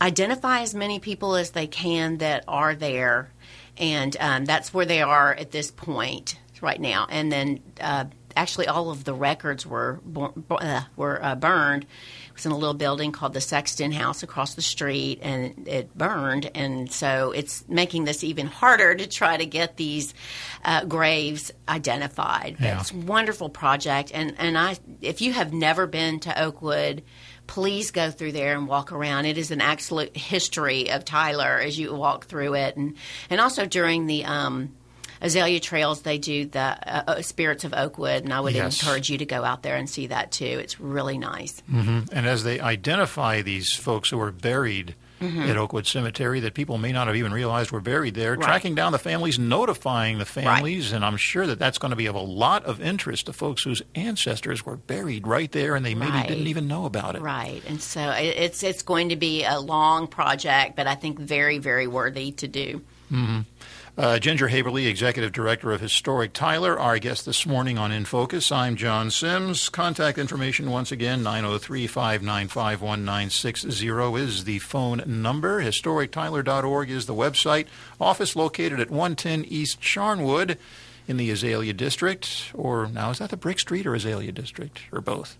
identify 0.00 0.60
as 0.60 0.74
many 0.74 0.98
people 1.00 1.34
as 1.34 1.50
they 1.50 1.66
can 1.66 2.18
that 2.18 2.44
are 2.46 2.74
there, 2.74 3.30
and 3.78 4.16
um, 4.20 4.44
that's 4.44 4.74
where 4.74 4.86
they 4.86 5.02
are 5.02 5.34
at 5.34 5.50
this 5.50 5.70
point 5.70 6.38
right 6.60 6.80
now. 6.80 7.06
And 7.08 7.30
then 7.30 7.60
uh, 7.80 8.06
actually, 8.36 8.66
all 8.68 8.90
of 8.90 9.04
the 9.04 9.14
records 9.14 9.66
were 9.66 10.00
uh, 10.50 10.82
were 10.96 11.22
uh, 11.22 11.34
burned. 11.34 11.84
It 11.84 12.34
was 12.34 12.46
in 12.46 12.52
a 12.52 12.56
little 12.56 12.74
building 12.74 13.12
called 13.12 13.34
the 13.34 13.40
Sexton 13.40 13.92
House 13.92 14.22
across 14.22 14.54
the 14.54 14.62
street, 14.62 15.18
and 15.22 15.66
it 15.66 15.96
burned. 15.96 16.50
And 16.54 16.90
so 16.90 17.32
it's 17.32 17.68
making 17.68 18.04
this 18.04 18.22
even 18.22 18.46
harder 18.46 18.94
to 18.94 19.06
try 19.06 19.36
to 19.36 19.46
get 19.46 19.76
these 19.76 20.14
uh, 20.64 20.84
graves 20.84 21.50
identified. 21.68 22.56
Yeah. 22.60 22.80
It's 22.80 22.92
a 22.92 22.96
wonderful 22.96 23.48
project, 23.48 24.10
and 24.14 24.34
and 24.38 24.56
I 24.56 24.76
if 25.00 25.20
you 25.20 25.32
have 25.32 25.52
never 25.52 25.86
been 25.86 26.20
to 26.20 26.42
Oakwood. 26.42 27.02
Please 27.48 27.90
go 27.90 28.12
through 28.12 28.32
there 28.32 28.54
and 28.56 28.68
walk 28.68 28.92
around. 28.92 29.24
It 29.24 29.36
is 29.38 29.50
an 29.50 29.60
absolute 29.60 30.16
history 30.16 30.90
of 30.92 31.04
Tyler 31.04 31.58
as 31.58 31.76
you 31.76 31.92
walk 31.92 32.26
through 32.26 32.54
it, 32.54 32.76
and 32.76 32.94
and 33.30 33.40
also 33.40 33.66
during 33.66 34.06
the 34.06 34.24
um, 34.24 34.72
Azalea 35.20 35.58
Trails, 35.58 36.02
they 36.02 36.18
do 36.18 36.46
the 36.46 36.60
uh, 36.60 37.02
uh, 37.08 37.22
Spirits 37.22 37.64
of 37.64 37.74
Oakwood, 37.74 38.22
and 38.22 38.32
I 38.32 38.40
would 38.40 38.54
Yes. 38.54 38.80
encourage 38.80 39.10
you 39.10 39.18
to 39.18 39.26
go 39.26 39.42
out 39.42 39.64
there 39.64 39.74
and 39.76 39.90
see 39.90 40.06
that 40.06 40.30
too. 40.30 40.44
It's 40.44 40.78
really 40.78 41.18
nice. 41.18 41.60
And 41.68 42.08
as 42.12 42.44
they 42.44 42.60
identify 42.60 43.42
these 43.42 43.72
folks 43.72 44.10
who 44.10 44.20
are 44.20 44.30
buried 44.30 44.94
at 45.20 45.56
Oakwood 45.56 45.86
Cemetery 45.86 46.40
that 46.40 46.54
people 46.54 46.78
may 46.78 46.92
not 46.92 47.06
have 47.06 47.16
even 47.16 47.32
realized 47.32 47.70
were 47.72 47.80
buried 47.80 48.14
there, 48.14 48.32
Mm-hmm. 48.32 48.40
Right. 48.42 48.46
tracking 48.46 48.74
down 48.74 48.92
the 48.92 48.98
families, 48.98 49.38
notifying 49.38 50.18
the 50.18 50.24
families, 50.24 50.92
and 50.92 51.04
I'm 51.04 51.16
sure 51.16 51.46
that 51.46 51.58
that's 51.58 51.78
going 51.78 51.90
to 51.90 51.96
be 51.96 52.06
of 52.06 52.14
a 52.14 52.20
lot 52.20 52.64
of 52.64 52.80
interest 52.80 53.26
to 53.26 53.32
folks 53.32 53.62
whose 53.62 53.82
ancestors 53.94 54.64
were 54.64 54.76
buried 54.76 55.26
right 55.26 55.50
there 55.52 55.74
and 55.74 55.84
they 55.84 55.94
maybe 55.94 56.12
Right. 56.12 56.28
didn't 56.28 56.46
even 56.46 56.68
know 56.68 56.84
about 56.84 57.16
it. 57.16 57.22
Right, 57.22 57.62
and 57.66 57.80
so 57.82 58.10
it's 58.16 58.62
it's 58.62 58.82
going 58.82 59.08
to 59.10 59.16
be 59.16 59.44
a 59.44 59.58
long 59.58 60.06
project, 60.06 60.76
but 60.76 60.86
I 60.86 60.94
think 60.94 61.18
very 61.18 61.58
very 61.58 61.86
worthy 61.86 62.32
to 62.32 62.46
do. 62.48 62.82
Uh, 63.98 64.16
Ginger 64.16 64.48
Haberly, 64.48 64.86
Executive 64.86 65.32
Director 65.32 65.72
of 65.72 65.80
Historic 65.80 66.32
Tyler, 66.32 66.78
our 66.78 67.00
guest 67.00 67.26
this 67.26 67.44
morning 67.44 67.78
on 67.78 67.90
In 67.90 68.04
Focus. 68.04 68.52
I'm 68.52 68.76
John 68.76 69.10
Sims. 69.10 69.68
Contact 69.68 70.18
information 70.18 70.70
once 70.70 70.92
again 70.92 71.24
903 71.24 71.88
595 71.88 72.80
1960 72.80 73.88
is 74.14 74.44
the 74.44 74.60
phone 74.60 75.02
number. 75.04 75.60
HistoricTyler.org 75.60 76.90
is 76.90 77.06
the 77.06 77.14
website. 77.14 77.66
Office 78.00 78.36
located 78.36 78.78
at 78.78 78.88
110 78.88 79.44
East 79.46 79.80
Charnwood 79.80 80.58
in 81.08 81.16
the 81.16 81.32
Azalea 81.32 81.72
District. 81.72 82.52
Or 82.54 82.86
now, 82.86 83.10
is 83.10 83.18
that 83.18 83.30
the 83.30 83.36
Brick 83.36 83.58
Street 83.58 83.84
or 83.84 83.96
Azalea 83.96 84.30
District? 84.30 84.78
Or 84.92 85.00
both? 85.00 85.36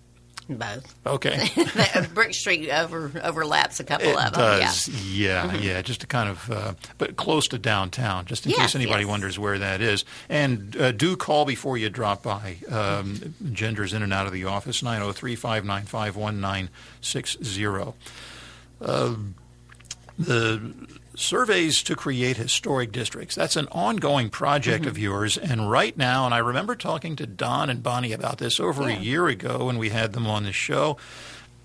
Both. 0.49 0.95
Okay. 1.07 1.47
Brick 2.15 2.33
Street 2.33 2.71
over 2.71 3.13
overlaps 3.23 3.81
a 3.81 3.85
couple 3.85 4.09
It 4.09 4.17
of 4.17 4.33
them. 4.33 4.61
does, 4.61 4.89
yeah, 4.89 5.55
yeah, 5.57 5.83
just 5.83 6.01
to 6.01 6.07
kind 6.07 6.31
of, 6.31 6.51
uh, 6.51 6.73
but 6.97 7.17
close 7.17 7.49
to 7.49 7.59
downtown, 7.59 8.25
just 8.25 8.47
in 8.47 8.53
Yes, 8.53 8.61
case 8.61 8.75
anybody 8.75 9.03
yes. 9.03 9.11
wonders 9.11 9.39
where 9.39 9.59
that 9.59 9.83
is. 9.83 10.07
And 10.31 10.75
uh, 10.81 10.93
do 10.93 11.17
call 11.17 11.45
before 11.45 11.77
you 11.77 11.91
drop 11.91 12.23
by. 12.23 12.57
Um, 12.71 13.35
Ginger's 13.53 13.93
in 13.93 14.03
and 14.03 14.13
out 14.13 14.27
of 14.27 14.33
the 14.33 14.47
office, 14.47 14.83
903 14.83 15.37
595 15.37 16.17
1960. 16.17 17.67
Uh, 18.81 19.15
The 20.19 20.73
surveys 21.19 21.83
to 21.83 21.97
create 21.97 22.37
historic 22.37 22.93
districts. 22.93 23.35
That's 23.35 23.57
an 23.57 23.69
ongoing 23.73 24.31
project 24.31 24.83
Mm-hmm. 24.83 24.91
of 24.91 24.99
yours. 24.99 25.37
And 25.39 25.71
right 25.71 25.97
now, 25.97 26.25
and 26.25 26.35
I 26.35 26.39
remember 26.39 26.75
talking 26.77 27.17
to 27.17 27.27
Don 27.27 27.69
and 27.71 27.83
Bonnie 27.83 28.13
about 28.13 28.39
this 28.39 28.61
over 28.61 28.89
Yeah. 28.89 28.97
a 28.97 29.01
year 29.01 29.27
ago 29.29 29.67
when 29.67 29.79
we 29.79 29.89
had 29.91 30.13
them 30.13 30.27
on 30.27 30.45
the 30.45 30.53
show. 30.53 30.97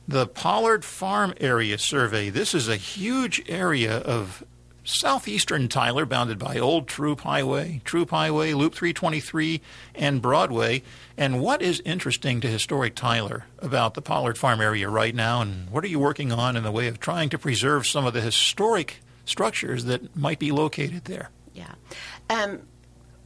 The 0.08 0.28
Pollard 0.28 0.84
Farm 0.84 1.34
Area 1.40 1.78
Survey. 1.78 2.30
This 2.30 2.54
is 2.54 2.68
a 2.68 2.76
huge 2.76 3.42
area 3.48 3.98
of 4.00 4.44
southeastern 4.86 5.70
Tyler, 5.70 6.06
bounded 6.06 6.38
by 6.38 6.58
Old 6.60 6.88
Troup 6.90 7.22
Highway, 7.22 7.80
Troup 7.86 8.10
Highway, 8.10 8.54
Loop 8.54 8.76
323, 8.76 9.62
and 9.96 10.22
Broadway. 10.22 10.84
And 11.18 11.40
what 11.42 11.62
is 11.62 11.82
interesting 11.86 12.42
to 12.42 12.48
historic 12.50 12.94
Tyler 12.96 13.46
about 13.60 13.94
the 13.94 14.02
Pollard 14.02 14.38
Farm 14.38 14.60
area 14.60 14.90
right 14.90 15.16
now, 15.16 15.40
and 15.42 15.70
what 15.70 15.86
are 15.86 15.88
you 15.88 16.00
working 16.00 16.34
on 16.34 16.58
in 16.58 16.64
the 16.64 16.72
way 16.72 16.88
of 16.90 17.00
trying 17.00 17.30
to 17.30 17.38
preserve 17.38 17.88
some 17.88 18.06
of 18.06 18.14
the 18.14 18.20
historic 18.20 19.00
structures 19.26 19.86
that 19.86 20.16
might 20.16 20.40
be 20.40 20.52
located 20.52 21.06
there? 21.06 21.30
Yeah. 21.54 21.74
Um, 22.30 22.62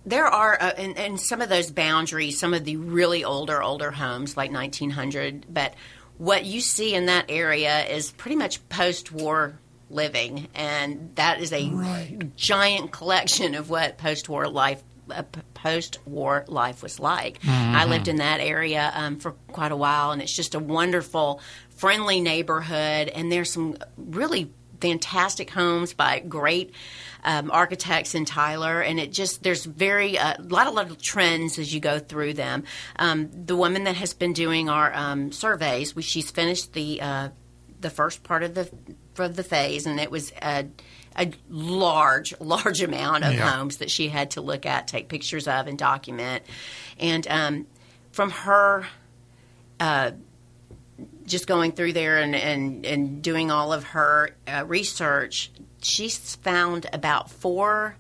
there 0.06 0.26
are, 0.28 0.58
uh, 0.62 0.72
in, 0.78 0.92
in 0.96 1.18
some 1.18 1.42
of 1.42 1.50
those 1.50 1.72
boundaries, 1.72 2.40
some 2.40 2.54
of 2.54 2.64
the 2.66 2.78
really 2.78 3.24
older, 3.24 3.62
older 3.62 3.92
homes, 3.92 4.38
like 4.38 4.52
1900, 4.52 5.46
but 5.54 5.74
what 6.18 6.46
you 6.46 6.62
see 6.62 6.94
in 6.96 7.06
that 7.08 7.26
area 7.30 7.86
is 7.88 8.12
pretty 8.12 8.36
much 8.38 8.68
post 8.70 9.12
war 9.12 9.60
living, 9.90 10.48
and 10.56 11.12
that 11.16 11.40
is 11.40 11.54
a 11.54 11.70
Right. 11.70 12.36
giant 12.36 12.92
collection 12.92 13.54
of 13.56 13.70
what 13.70 13.98
post 13.98 14.28
war 14.30 14.48
life. 14.48 14.82
Uh, 15.10 15.24
post 15.54 16.00
war 16.06 16.44
life 16.50 16.84
was 16.84 17.00
like. 17.00 17.40
I 17.48 17.86
lived 17.86 18.10
in 18.10 18.18
that 18.18 18.42
area 18.42 18.92
um, 18.94 19.20
for 19.20 19.32
quite 19.48 19.72
a 19.72 19.76
while, 19.78 20.12
and 20.12 20.22
it's 20.22 20.36
just 20.36 20.54
a 20.54 20.60
wonderful, 20.60 21.40
friendly 21.70 22.20
neighborhood. 22.20 23.08
And 23.08 23.32
there's 23.32 23.50
some 23.52 23.78
really 23.96 24.52
fantastic 24.80 25.50
homes 25.50 25.94
by 25.94 26.20
great 26.20 26.74
um, 27.24 27.52
architects 27.52 28.16
in 28.16 28.26
Tyler, 28.26 28.82
and 28.82 29.00
it 29.00 29.12
just 29.12 29.44
there's 29.44 29.66
very 29.66 30.16
a 30.16 30.38
lot 30.40 30.68
of 30.68 30.74
little 30.76 30.96
trends 30.96 31.60
as 31.60 31.74
you 31.74 31.80
go 31.80 32.00
through 32.00 32.34
them. 32.34 32.63
Um, 32.98 33.30
the 33.46 33.56
woman 33.56 33.84
that 33.86 33.96
has 33.96 34.13
been 34.13 34.34
doing 34.34 34.70
our 34.70 34.94
um, 34.94 35.32
surveys, 35.32 35.96
we, 35.96 36.02
she's 36.04 36.32
finished 36.32 36.74
the 36.74 37.02
uh, 37.02 37.30
the 37.82 37.90
first 37.90 38.24
part 38.24 38.44
of 38.44 38.54
the 38.54 38.70
for 39.13 39.28
the 39.28 39.44
phase, 39.44 39.86
and 39.86 40.00
it 40.00 40.12
was 40.12 40.32
a, 40.42 40.68
a 41.18 41.32
large, 41.50 42.34
large 42.40 42.82
amount 42.82 43.24
of 43.24 43.34
Yeah. 43.34 43.50
homes 43.50 43.78
that 43.78 43.90
she 43.90 44.10
had 44.10 44.32
to 44.32 44.42
look 44.42 44.66
at, 44.66 44.88
take 44.88 45.10
pictures 45.10 45.48
of, 45.48 45.66
and 45.68 45.78
document. 45.78 46.44
And 47.00 47.28
um, 47.28 47.68
from 48.12 48.30
her 48.30 48.86
just 51.28 51.46
going 51.46 51.74
through 51.74 51.94
there 51.94 52.18
and, 52.18 52.36
and, 52.36 52.86
and 52.86 53.22
doing 53.22 53.52
all 53.52 53.74
of 53.74 53.84
her 53.84 54.32
uh, 54.48 54.63
research, 54.66 55.52
she's 55.82 56.36
found 56.38 56.88
about 56.92 57.30
four 57.30 57.98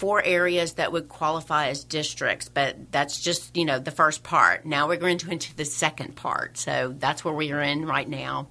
four 0.00 0.22
areas 0.24 0.74
that 0.74 0.92
would 0.92 1.10
qualify 1.10 1.68
as 1.68 1.84
districts, 1.84 2.48
but 2.48 2.90
that's 2.90 3.20
just 3.20 3.54
you 3.54 3.66
know 3.66 3.78
the 3.78 3.90
first 3.90 4.22
part. 4.22 4.64
Now 4.64 4.88
we're 4.88 4.96
going 4.96 5.18
to 5.18 5.30
into 5.30 5.54
the 5.54 5.66
second 5.66 6.16
part, 6.16 6.56
so 6.56 6.94
that's 6.98 7.22
where 7.22 7.34
we 7.34 7.52
are 7.52 7.60
in 7.60 7.84
right 7.84 8.08
now. 8.08 8.48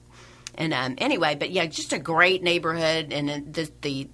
And 0.54 0.74
um, 0.74 0.96
anyway, 1.00 1.36
but 1.36 1.50
yeah, 1.50 1.66
just 1.66 1.92
a 1.92 1.98
great 1.98 2.44
neighborhood, 2.44 3.12
and 3.12 3.52
the 3.52 3.72
the 3.82 4.10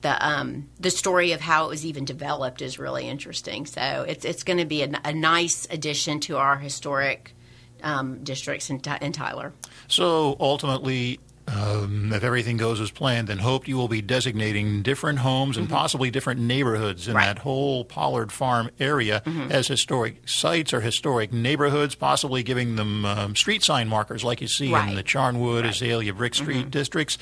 the 0.00 0.28
um, 0.28 0.68
the 0.80 0.90
story 0.90 1.30
of 1.30 1.40
how 1.40 1.66
it 1.66 1.68
was 1.68 1.86
even 1.86 2.04
developed 2.04 2.60
is 2.60 2.76
really 2.78 3.08
interesting. 3.08 3.64
So 3.64 4.04
it's 4.08 4.24
it's 4.24 4.42
going 4.42 4.58
to 4.58 4.64
be 4.64 4.82
a, 4.82 5.00
a 5.04 5.12
nice 5.12 5.66
addition 5.70 6.18
to 6.20 6.38
our 6.38 6.56
historic 6.56 7.36
um, 7.82 8.22
districts 8.24 8.70
in, 8.70 8.80
in 9.00 9.12
Tyler. 9.12 9.52
So 9.88 10.36
ultimately, 10.40 11.20
um, 11.46 12.12
if 12.12 12.22
everything 12.24 12.58
goes 12.58 12.78
as 12.78 12.90
planned, 12.90 13.28
then 13.28 13.38
Hope 13.38 13.66
you 13.66 13.76
will 13.78 13.88
be 13.88 14.02
designating 14.02 14.82
different 14.82 15.20
homes 15.20 15.56
and 15.56 15.66
possibly 15.68 16.10
different 16.10 16.40
neighborhoods 16.40 17.08
in 17.08 17.14
Right. 17.14 17.24
that 17.26 17.38
whole 17.38 17.84
Pollard 17.86 18.30
Farm 18.32 18.70
area 18.78 19.22
as 19.50 19.66
historic 19.66 20.28
sites 20.28 20.74
or 20.74 20.82
historic 20.82 21.32
neighborhoods, 21.32 21.94
possibly 21.94 22.42
giving 22.42 22.76
them 22.76 23.06
um, 23.06 23.34
street 23.34 23.62
sign 23.64 23.88
markers 23.88 24.22
like 24.24 24.42
you 24.42 24.48
see 24.48 24.72
in 24.74 24.94
the 24.94 25.02
Charnwood, 25.02 25.66
Azalea, 25.66 26.12
Brick 26.12 26.34
Street 26.34 26.70
districts. 26.70 27.16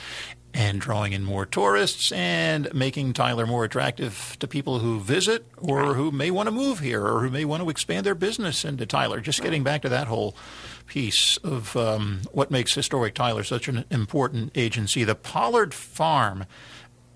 And 0.58 0.80
drawing 0.80 1.12
in 1.12 1.22
more 1.22 1.44
tourists 1.44 2.10
and 2.12 2.72
making 2.72 3.12
Tyler 3.12 3.46
more 3.46 3.64
attractive 3.64 4.38
to 4.40 4.48
people 4.48 4.78
who 4.78 5.00
visit 5.00 5.44
or 5.58 5.92
who 5.92 6.10
may 6.10 6.30
want 6.30 6.46
to 6.46 6.50
move 6.50 6.78
here 6.78 7.04
or 7.04 7.20
who 7.20 7.28
may 7.28 7.44
want 7.44 7.62
to 7.62 7.68
expand 7.68 8.06
their 8.06 8.14
business 8.14 8.64
into 8.64 8.86
Tyler. 8.86 9.20
Just 9.20 9.42
getting 9.42 9.62
back 9.62 9.82
to 9.82 9.90
that 9.90 10.06
whole 10.06 10.34
piece 10.86 11.36
of 11.44 11.76
um, 11.76 12.22
what 12.32 12.50
makes 12.50 12.74
Historic 12.74 13.14
Tyler 13.14 13.44
such 13.44 13.68
an 13.68 13.84
important 13.90 14.50
agency. 14.54 15.04
The 15.04 15.14
Pollard 15.14 15.74
Farm. 15.74 16.46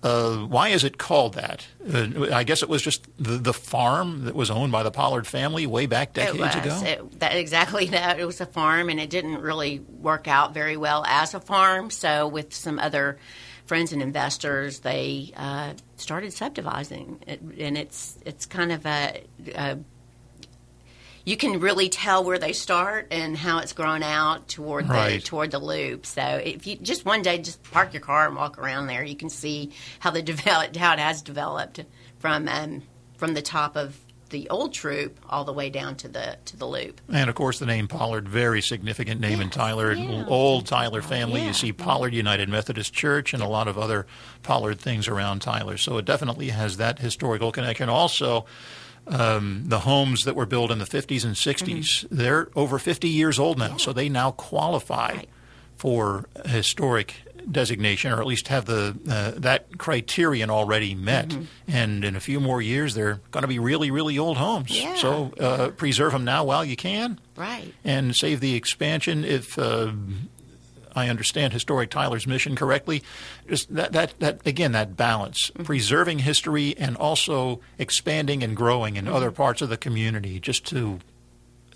Uh, 0.03 0.37
why 0.37 0.69
is 0.69 0.83
it 0.83 0.97
called 0.97 1.35
that? 1.35 1.67
Uh, 1.87 2.31
I 2.33 2.43
guess 2.43 2.63
it 2.63 2.69
was 2.69 2.81
just 2.81 3.05
the, 3.17 3.37
the 3.37 3.53
farm 3.53 4.25
that 4.25 4.33
was 4.33 4.49
owned 4.49 4.71
by 4.71 4.81
the 4.81 4.89
Pollard 4.89 5.27
family 5.27 5.67
way 5.67 5.85
back 5.85 6.13
decades 6.13 6.55
it 6.55 6.65
ago. 6.65 6.81
It, 6.83 7.19
that, 7.19 7.35
exactly 7.35 7.85
that. 7.89 8.19
It 8.19 8.25
was 8.25 8.41
a 8.41 8.47
farm, 8.47 8.89
and 8.89 8.99
it 8.99 9.11
didn't 9.11 9.39
really 9.41 9.79
work 9.79 10.27
out 10.27 10.53
very 10.53 10.75
well 10.75 11.03
as 11.05 11.33
a 11.35 11.39
farm. 11.39 11.91
So 11.91 12.27
with 12.27 12.53
some 12.53 12.79
other 12.79 13.19
friends 13.65 13.93
and 13.93 14.01
investors, 14.01 14.79
they 14.79 15.33
uh, 15.37 15.73
started 15.97 16.33
subdividing, 16.33 17.19
it, 17.27 17.41
and 17.59 17.77
it's 17.77 18.17
it's 18.25 18.47
kind 18.47 18.71
of 18.71 18.85
a, 18.85 19.23
a 19.53 19.77
you 21.25 21.37
can 21.37 21.59
really 21.59 21.89
tell 21.89 22.23
where 22.23 22.39
they 22.39 22.53
start 22.53 23.07
and 23.11 23.37
how 23.37 23.59
it's 23.59 23.73
grown 23.73 24.03
out 24.03 24.47
toward 24.47 24.89
Right. 24.89 25.19
the 25.21 25.25
toward 25.27 25.51
the 25.51 25.59
loop. 25.59 26.05
So 26.05 26.21
if 26.21 26.65
you 26.67 26.75
just 26.77 27.05
one 27.05 27.21
day 27.21 27.37
just 27.37 27.61
park 27.71 27.93
your 27.93 28.01
car 28.01 28.27
and 28.27 28.35
walk 28.35 28.57
around 28.57 28.87
there, 28.87 29.03
you 29.03 29.15
can 29.15 29.29
see 29.29 29.71
how 29.99 30.11
the 30.11 30.21
developed 30.31 30.75
how 30.75 30.93
it 30.93 30.99
has 30.99 31.21
developed 31.21 31.83
from 32.19 32.47
um, 32.47 32.83
from 33.17 33.33
the 33.33 33.41
top 33.41 33.75
of 33.75 33.97
the 34.29 34.49
old 34.49 34.73
Troup 34.73 35.19
all 35.29 35.43
the 35.43 35.51
way 35.51 35.69
down 35.69 35.93
to 35.97 36.07
the 36.07 36.37
to 36.45 36.55
the 36.55 36.65
loop. 36.65 37.01
And 37.11 37.29
of 37.29 37.35
course, 37.35 37.59
the 37.59 37.65
name 37.65 37.89
Pollard, 37.89 38.29
very 38.29 38.61
significant 38.61 39.19
name 39.19 39.41
in 39.41 39.49
Tyler. 39.49 39.91
yeah. 39.91 40.23
Old 40.25 40.65
Tyler 40.67 41.01
family. 41.01 41.41
Yeah. 41.41 41.47
You 41.47 41.53
see 41.53 41.73
Pollard 41.73 42.13
United 42.13 42.47
Methodist 42.47 42.93
Church 42.93 43.33
and 43.33 43.43
a 43.43 43.47
lot 43.47 43.67
of 43.67 43.77
other 43.77 44.07
Pollard 44.41 44.79
things 44.79 45.09
around 45.09 45.41
Tyler. 45.41 45.75
So 45.77 45.97
it 45.97 46.05
definitely 46.05 46.47
has 46.49 46.77
that 46.77 46.99
historical 46.99 47.51
connection. 47.51 47.89
Also, 47.89 48.45
um, 49.07 49.63
the 49.65 49.79
homes 49.79 50.23
that 50.25 50.35
were 50.35 50.45
built 50.45 50.71
in 50.71 50.79
the 50.79 50.85
50s 50.85 51.23
and 51.25 51.35
60s, 51.35 52.07
they're 52.09 52.49
over 52.55 52.79
50 52.79 53.07
years 53.09 53.39
old 53.39 53.57
now. 53.57 53.77
So 53.77 53.91
they 53.93 54.09
now 54.09 54.31
qualify 54.31 55.13
Right. 55.13 55.29
for 55.75 56.25
historic 56.45 57.15
designation, 57.49 58.11
or 58.11 58.19
at 58.21 58.27
least 58.27 58.49
have 58.49 58.65
the 58.65 58.95
uh, 59.09 59.31
that 59.39 59.77
criterion 59.79 60.51
already 60.51 60.93
met. 60.93 61.29
Mm-hmm. 61.29 61.43
And 61.67 62.05
in 62.05 62.15
a 62.15 62.19
few 62.19 62.39
more 62.39 62.61
years, 62.61 62.93
they're 62.93 63.19
going 63.31 63.41
to 63.41 63.47
be 63.47 63.57
really, 63.57 63.89
really 63.89 64.19
old 64.19 64.37
homes. 64.37 64.69
Yeah. 64.69 64.95
So 64.95 65.33
uh, 65.39 65.69
preserve 65.69 66.11
them 66.11 66.23
now 66.23 66.43
while 66.43 66.63
you 66.63 66.75
can, 66.75 67.19
Right. 67.35 67.73
and 67.83 68.15
save 68.15 68.39
the 68.41 68.53
expansion 68.55 69.25
if. 69.25 69.57
Uh, 69.57 69.91
I 70.95 71.09
understand 71.09 71.53
historic 71.53 71.89
Tyler's 71.89 72.27
mission 72.27 72.55
correctly. 72.55 73.03
Just 73.47 73.73
that, 73.73 73.91
that, 73.93 74.19
that 74.19 74.45
again, 74.45 74.71
that 74.73 74.97
balance, 74.97 75.49
mm-hmm. 75.51 75.63
preserving 75.63 76.19
history 76.19 76.75
and 76.77 76.97
also 76.97 77.61
expanding 77.77 78.43
and 78.43 78.55
growing 78.55 78.95
in 78.95 79.05
mm-hmm. 79.05 79.15
other 79.15 79.31
parts 79.31 79.61
of 79.61 79.69
the 79.69 79.77
community, 79.77 80.39
just 80.39 80.65
to 80.67 80.99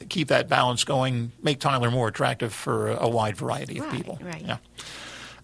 keep 0.09 0.27
that 0.27 0.49
balance 0.49 0.83
going, 0.83 1.31
make 1.41 1.59
Tyler 1.59 1.89
more 1.89 2.07
attractive 2.07 2.53
for 2.53 2.89
a, 2.89 3.07
wide 3.07 3.37
variety 3.37 3.77
of 3.77 3.85
Right, 3.85 3.93
people. 3.93 4.19
right. 4.21 4.41
Yeah. 4.41 4.57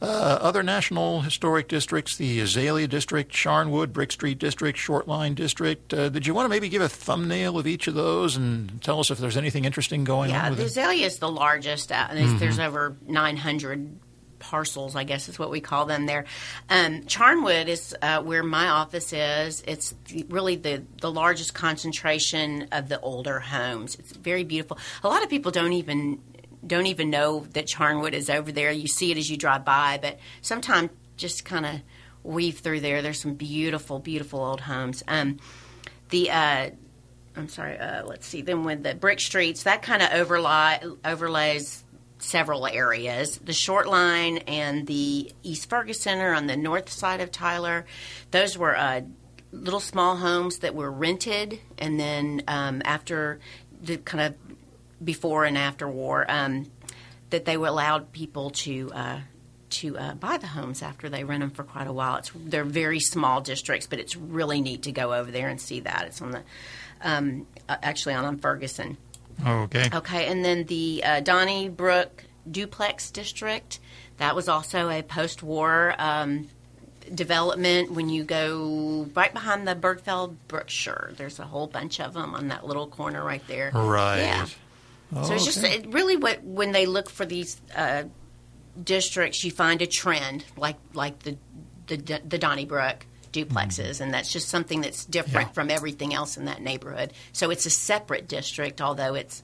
Uh, 0.02 0.40
other 0.42 0.64
national 0.64 1.22
historic 1.22 1.68
districts, 1.68 2.18
the 2.18 2.40
Azalea 2.40 2.88
District, 2.88 3.32
Charnwood, 3.32 3.94
Brick 3.94 4.12
Street 4.12 4.40
District, 4.40 4.78
Shortline 4.78 5.36
District. 5.36 5.94
Uh, 5.94 6.10
did 6.10 6.26
you 6.26 6.34
want 6.34 6.46
to 6.46 6.50
maybe 6.50 6.70
give 6.70 6.82
a 6.82 6.90
thumbnail 6.90 7.60
of 7.60 7.68
each 7.68 7.88
of 7.88 7.94
those 7.94 8.36
and 8.36 8.82
tell 8.82 9.00
us 9.00 9.12
if 9.12 9.20
there's 9.20 9.38
anything 9.38 9.64
interesting 9.64 10.04
going 10.04 10.32
Yeah, 10.32 10.46
on 10.46 10.50
with 10.52 10.60
the 10.60 10.66
azalea 10.66 11.06
is 11.06 11.20
the 11.20 11.30
largest. 11.30 11.92
Uh, 11.92 12.08
there's, 12.14 12.40
there's 12.40 12.60
over 12.60 12.98
900 13.08 14.00
parcels, 14.40 14.96
I 14.96 15.04
guess 15.04 15.30
is 15.30 15.38
what 15.38 15.52
we 15.52 15.62
call 15.62 15.86
them 15.86 16.08
there. 16.08 16.26
Um, 16.68 17.04
Charnwood 17.04 17.68
is 17.68 17.96
uh, 18.02 18.24
where 18.24 18.42
my 18.42 18.70
office 18.70 19.14
is. 19.14 19.64
It's 19.68 19.94
the, 20.06 20.26
really 20.30 20.56
the, 20.56 20.84
the 21.00 21.12
largest 21.12 21.54
concentration 21.54 22.68
of 22.72 22.90
the 22.90 23.00
older 23.02 23.40
homes. 23.40 23.96
It's 24.00 24.14
very 24.14 24.44
beautiful. 24.44 24.80
A 25.04 25.08
lot 25.08 25.22
of 25.22 25.30
people 25.30 25.52
don't 25.52 25.74
even 25.74 26.20
don't 26.66 26.86
even 26.88 27.10
know 27.10 27.46
that 27.54 27.66
Charnwood 27.66 28.14
is 28.14 28.30
over 28.30 28.52
there. 28.52 28.72
You 28.72 28.88
see 28.88 29.12
it 29.12 29.18
as 29.18 29.30
you 29.30 29.38
drive 29.38 29.66
by, 29.66 30.00
but 30.02 30.20
sometimes 30.42 30.92
just 31.18 31.46
kind 31.46 31.66
of 31.66 31.82
weave 32.24 32.60
through 32.60 32.82
there. 32.82 33.02
There's 33.02 33.20
some 33.20 33.34
beautiful, 33.34 34.00
beautiful 34.00 34.44
old 34.44 34.62
homes. 34.62 35.04
Um, 35.08 35.38
the 36.10 36.32
uh, 36.32 36.70
I'm 37.36 37.48
sorry. 37.48 37.78
Uh, 37.78 38.06
let's 38.06 38.28
see. 38.28 38.42
Then 38.42 38.64
with 38.64 38.84
the 38.84 38.96
brick 38.96 39.20
streets, 39.20 39.64
that 39.64 39.82
kind 39.82 40.02
of 40.02 40.12
overlay 40.12 40.80
overlays 41.06 41.84
several 42.20 42.68
areas. 42.68 43.38
The 43.40 43.54
short 43.54 43.88
line 43.88 44.40
and 44.40 44.86
the 44.86 45.32
East 45.44 45.70
Ferguson 45.70 46.20
are 46.20 46.34
on 46.34 46.48
the 46.48 46.58
north 46.58 46.90
side 46.90 47.22
of 47.22 47.32
Tyler. 47.32 47.86
Those 48.30 48.58
were 48.58 48.78
uh, 48.78 49.02
little 49.52 49.80
small 49.80 50.18
homes 50.18 50.60
that 50.60 50.76
were 50.76 50.92
rented, 50.92 51.60
and 51.78 52.00
then 52.00 52.44
um, 52.48 52.82
after 52.86 53.40
the 53.82 53.98
kind 53.98 54.22
of 54.22 54.36
before 55.04 55.46
and 55.46 55.58
after 55.58 55.88
war, 55.88 56.26
um, 56.30 56.70
that 57.30 57.46
they 57.46 57.58
were 57.58 57.68
allowed 57.68 58.12
people 58.12 58.50
to. 58.52 58.92
Uh, 58.94 59.20
to 59.70 59.98
uh, 59.98 60.14
buy 60.16 60.36
the 60.36 60.48
homes 60.48 60.82
after 60.82 61.08
they 61.08 61.24
rent 61.24 61.40
them 61.40 61.50
for 61.50 61.64
quite 61.64 61.88
a 61.88 61.94
while. 61.94 62.18
It's 62.18 62.30
they're 62.36 62.66
very 62.66 63.00
small 63.00 63.40
districts, 63.40 63.88
but 63.88 64.00
it's 64.00 64.18
really 64.18 64.60
neat 64.60 64.84
to 64.84 64.92
go 64.92 65.14
over 65.14 65.32
there 65.32 65.48
and 65.48 65.62
see 65.62 65.80
that. 65.80 66.08
It's 66.08 66.22
on 66.22 66.32
the 66.32 66.44
um, 67.02 67.48
uh, 67.70 67.78
actually 67.82 68.16
on, 68.16 68.26
on 68.26 68.38
Ferguson. 68.38 68.98
Okay. 69.48 69.90
Okay, 69.94 70.28
and 70.28 70.44
then 70.44 70.66
the 70.66 71.02
uh, 71.06 71.20
Donnybrook 71.22 72.26
Duplex 72.50 73.12
District. 73.12 73.80
That 74.18 74.36
was 74.36 74.48
also 74.48 74.90
a 74.90 75.02
post-war 75.02 75.96
um, 75.98 76.50
development. 77.14 77.92
When 77.92 78.10
you 78.10 78.24
go 78.24 79.08
right 79.16 79.34
behind 79.34 79.68
the 79.68 79.74
Bergfeld 79.74 80.36
Brookshire, 80.48 81.14
there's 81.18 81.40
a 81.40 81.46
whole 81.46 81.68
bunch 81.68 82.00
of 82.00 82.14
them 82.14 82.36
on 82.36 82.50
that 82.50 82.66
little 82.66 82.88
corner 82.88 83.24
right 83.24 83.46
there. 83.48 83.72
Right. 83.74 84.20
Yeah. 84.20 84.46
So 85.14 85.34
it's 85.34 85.46
just 85.46 85.64
it 85.64 85.88
really 85.94 86.16
what 86.16 86.42
when 86.44 86.72
they 86.72 86.86
look 86.86 87.10
for 87.10 87.26
these 87.26 87.60
uh, 87.76 88.04
districts, 88.82 89.44
you 89.44 89.52
find 89.52 89.82
a 89.82 89.88
trend 89.88 90.46
like 90.56 90.78
like 90.94 91.20
the 91.20 91.38
the, 91.88 92.22
the 92.26 92.38
Donnybrook 92.38 93.06
duplexes, 93.34 94.00
and 94.02 94.14
that's 94.14 94.32
just 94.32 94.48
something 94.48 94.82
that's 94.82 95.04
different 95.06 95.50
Yeah. 95.50 95.54
from 95.54 95.70
everything 95.70 96.14
else 96.14 96.38
in 96.38 96.46
that 96.46 96.62
neighborhood. 96.62 97.12
So 97.34 97.50
it's 97.50 97.66
a 97.66 97.70
separate 97.70 98.28
district, 98.28 98.82
although 98.82 99.14
it's 99.16 99.44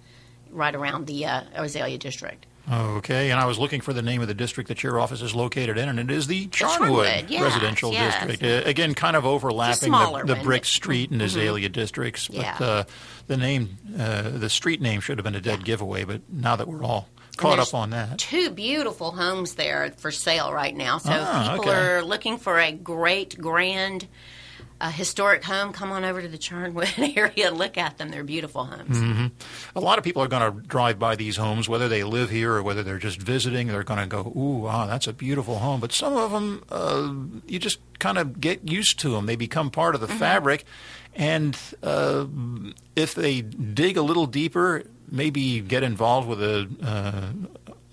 right 0.50 0.74
around 0.74 1.08
the 1.08 1.26
uh, 1.26 1.44
Azalea 1.54 1.98
district. 1.98 2.46
Okay, 2.70 3.32
and 3.32 3.40
I 3.40 3.46
was 3.46 3.58
looking 3.58 3.80
for 3.80 3.94
the 3.94 4.02
name 4.02 4.22
of 4.22 4.28
the 4.28 4.34
district 4.34 4.68
that 4.68 4.84
your 4.84 5.00
office 5.00 5.22
is 5.22 5.34
located 5.34 5.78
in, 5.78 5.88
and 5.88 6.00
it 6.00 6.12
is 6.12 6.28
the 6.28 6.48
Charnwood, 6.48 7.30
yes, 7.30 7.42
Residential 7.42 7.94
yes. 7.94 8.26
District. 8.28 8.44
Uh, 8.66 8.68
again, 8.70 8.94
kind 8.94 9.16
of 9.16 9.26
overlapping 9.26 9.90
the, 9.92 10.24
the 10.26 10.36
Brick 10.44 10.66
Street 10.66 11.10
and 11.12 11.22
Azalea 11.22 11.70
districts. 11.70 12.28
But 12.28 12.38
Yeah. 12.38 12.58
uh, 12.60 12.84
the 13.28 13.38
name, 13.38 13.78
uh, 13.98 14.24
the 14.32 14.50
street 14.50 14.82
name 14.82 15.00
should 15.00 15.18
have 15.18 15.24
been 15.24 15.36
a 15.36 15.40
dead 15.42 15.64
giveaway, 15.64 16.04
but 16.04 16.22
now 16.30 16.58
that 16.58 16.68
we're 16.68 16.84
all 16.84 17.08
caught 17.38 17.60
up 17.60 17.74
on 17.74 17.92
that. 17.92 18.18
Two 18.18 18.50
beautiful 18.50 19.12
homes 19.12 19.56
there 19.56 19.94
for 19.98 20.12
sale 20.12 20.52
right 20.52 20.76
now. 20.76 20.98
So 20.98 21.12
Ah, 21.14 21.52
people 21.54 21.70
okay. 21.70 21.80
are 21.80 22.04
looking 22.04 22.38
for 22.38 22.60
a 22.60 22.72
great, 22.74 23.40
grand, 23.40 24.08
uh, 24.80 24.92
historic 24.92 25.44
home, 25.44 25.74
come 25.74 25.92
on 25.92 26.04
over 26.04 26.22
to 26.22 26.28
the 26.28 26.38
Charnwood 26.38 27.18
area 27.18 27.48
and 27.48 27.58
look 27.58 27.78
at 27.78 27.98
them. 27.98 28.10
They're 28.10 28.24
beautiful 28.24 28.66
homes. 28.66 29.32
A 29.76 29.80
lot 29.80 29.98
of 29.98 30.04
people 30.04 30.22
are 30.22 30.28
going 30.28 30.54
to 30.54 30.68
drive 30.68 31.00
by 31.00 31.16
these 31.16 31.38
homes, 31.38 31.68
whether 31.68 31.88
they 31.88 32.04
live 32.04 32.30
here 32.30 32.54
or 32.54 32.64
whether 32.64 32.84
they're 32.84 32.98
just 32.98 33.20
visiting. 33.20 33.68
They're 33.68 33.84
going 33.84 34.00
to 34.00 34.08
go, 34.08 34.32
"Ooh, 34.36 34.60
wow, 34.60 34.86
that's 34.86 35.08
a 35.08 35.14
beautiful 35.14 35.60
home." 35.60 35.80
But 35.80 35.92
some 35.92 36.16
of 36.16 36.32
them, 36.32 36.64
uh, 36.70 37.14
you 37.48 37.60
just 37.60 37.80
kind 38.00 38.18
of 38.18 38.40
get 38.40 38.68
used 38.68 39.00
to 39.00 39.12
them. 39.12 39.26
They 39.26 39.36
become 39.36 39.72
part 39.72 39.96
of 39.96 40.02
the 40.02 40.08
fabric, 40.08 40.66
and 41.16 41.58
uh, 41.82 42.26
if 42.96 43.16
they 43.16 43.42
dig 43.42 43.98
a 43.98 44.02
little 44.04 44.28
deeper, 44.28 44.84
maybe 45.10 45.62
get 45.62 45.84
involved 45.84 46.28
with 46.28 46.42
a 46.42 46.68
uh, 46.84 47.32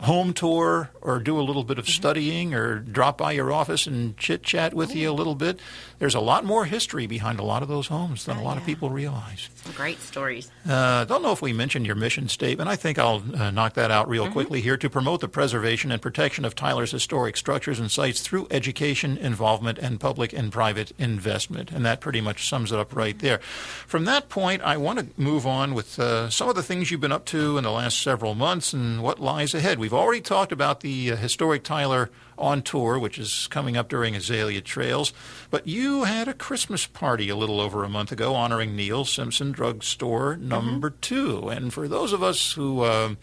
home 0.04 0.32
tour 0.34 0.90
or 1.00 1.18
do 1.18 1.38
a 1.38 1.42
little 1.42 1.64
bit 1.64 1.78
of 1.78 1.88
studying 1.88 2.54
or 2.54 2.78
drop 2.78 3.18
by 3.18 3.32
your 3.32 3.52
office 3.52 3.86
and 3.86 4.16
chit 4.16 4.42
chat 4.42 4.74
with 4.74 4.94
you 4.94 5.10
a 5.10 5.12
little 5.12 5.34
bit. 5.34 5.58
There's 6.04 6.14
a 6.14 6.20
lot 6.20 6.44
more 6.44 6.66
history 6.66 7.06
behind 7.06 7.40
a 7.40 7.42
lot 7.42 7.62
of 7.62 7.68
those 7.70 7.86
homes 7.86 8.26
than 8.26 8.36
a 8.36 8.42
Oh, 8.42 8.44
lot 8.44 8.58
of 8.58 8.66
people 8.66 8.90
realize. 8.90 9.48
Some 9.54 9.72
great 9.72 9.98
stories. 10.00 10.50
Uh, 10.68 11.06
don't 11.06 11.22
know 11.22 11.32
if 11.32 11.40
we 11.40 11.54
mentioned 11.54 11.86
your 11.86 11.94
mission 11.94 12.28
statement. 12.28 12.68
I 12.68 12.76
think 12.76 12.98
I'll 12.98 13.22
uh, 13.34 13.50
knock 13.50 13.72
that 13.72 13.90
out 13.90 14.06
real 14.06 14.30
quickly 14.30 14.60
here 14.60 14.76
to 14.76 14.90
promote 14.90 15.22
the 15.22 15.28
preservation 15.28 15.90
and 15.90 16.02
protection 16.02 16.44
of 16.44 16.54
Tyler's 16.54 16.90
historic 16.90 17.38
structures 17.38 17.80
and 17.80 17.90
sites 17.90 18.20
through 18.20 18.48
education, 18.50 19.16
involvement, 19.16 19.78
and 19.78 19.98
public 19.98 20.34
and 20.34 20.52
private 20.52 20.92
investment. 20.98 21.72
And 21.72 21.86
that 21.86 22.00
pretty 22.02 22.20
much 22.20 22.46
sums 22.50 22.70
it 22.70 22.78
up 22.78 22.94
right 22.94 23.18
there. 23.18 23.38
From 23.86 24.04
that 24.04 24.28
point, 24.28 24.60
I 24.60 24.76
want 24.76 24.98
to 24.98 25.06
move 25.18 25.46
on 25.46 25.72
with 25.72 25.98
uh, 25.98 26.28
some 26.28 26.50
of 26.50 26.54
the 26.54 26.62
things 26.62 26.90
you've 26.90 27.00
been 27.00 27.12
up 27.12 27.24
to 27.26 27.56
in 27.56 27.64
the 27.64 27.70
last 27.72 28.02
several 28.02 28.34
months 28.34 28.74
and 28.74 29.02
what 29.02 29.20
lies 29.20 29.54
ahead. 29.54 29.78
We've 29.78 29.94
already 29.94 30.20
talked 30.20 30.52
about 30.52 30.80
the 30.80 31.12
uh, 31.12 31.16
historic 31.16 31.62
Tyler 31.62 32.10
on 32.38 32.62
tour, 32.62 32.98
which 32.98 33.18
is 33.18 33.46
coming 33.48 33.76
up 33.76 33.88
during 33.88 34.14
Azalea 34.14 34.60
Trails. 34.60 35.12
But 35.50 35.66
you 35.66 36.04
had 36.04 36.28
a 36.28 36.34
Christmas 36.34 36.86
party 36.86 37.28
a 37.28 37.36
little 37.36 37.60
over 37.60 37.84
a 37.84 37.88
month 37.88 38.12
ago 38.12 38.34
honoring 38.34 38.76
Neil 38.76 39.04
Simpson 39.04 39.52
Drugstore 39.52 40.36
number 40.36 40.90
two. 40.90 41.48
And 41.48 41.72
for 41.72 41.88
those 41.88 42.12
of 42.12 42.22
us 42.22 42.52
who 42.52 42.84
um 42.84 43.18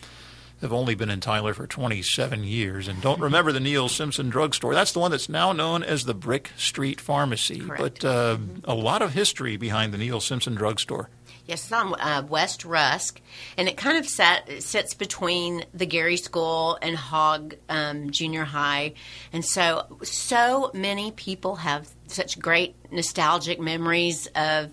have 0.62 0.72
only 0.72 0.94
been 0.94 1.10
in 1.10 1.20
Tyler 1.20 1.56
for 1.56 1.66
27 1.66 2.44
years 2.44 2.88
and 2.88 3.02
don't 3.02 3.20
remember 3.20 3.52
the 3.52 3.60
Neil 3.60 3.90
Simpson 3.90 4.30
Drugstore, 4.30 4.76
that's 4.76 4.92
the 4.92 5.00
one 5.00 5.10
that's 5.10 5.28
now 5.28 5.52
known 5.52 5.84
as 5.84 6.06
the 6.06 6.14
Brick 6.14 6.52
Street 6.56 7.02
Pharmacy. 7.02 7.62
Correct. 7.62 8.02
But 8.02 8.06
uh, 8.06 8.38
a 8.66 8.76
lot 8.76 9.02
of 9.02 9.14
history 9.14 9.58
behind 9.58 9.92
the 9.92 9.98
Neil 9.98 10.20
Simpson 10.20 10.54
Drugstore. 10.54 11.10
Yes, 11.52 11.64
it's 11.64 11.74
on 11.74 11.94
uh, 12.00 12.26
West 12.30 12.64
Rusk, 12.64 13.20
and 13.58 13.68
it 13.68 13.76
kind 13.76 13.98
of 13.98 14.08
sat, 14.08 14.48
it 14.48 14.64
sits 14.64 14.94
between 14.94 15.66
the 15.74 15.86
Gary 15.86 16.16
School 16.16 16.78
and 16.82 16.96
Hogg 16.96 17.56
um, 17.68 18.10
Junior 18.10 18.46
High, 18.46 18.94
and 19.34 19.44
so 19.44 19.98
so 20.02 20.72
many 20.74 21.12
people 21.12 21.58
have 21.58 21.90
such 22.08 22.40
great 22.40 22.78
nostalgic 22.90 23.60
memories 23.60 24.30
of 24.34 24.70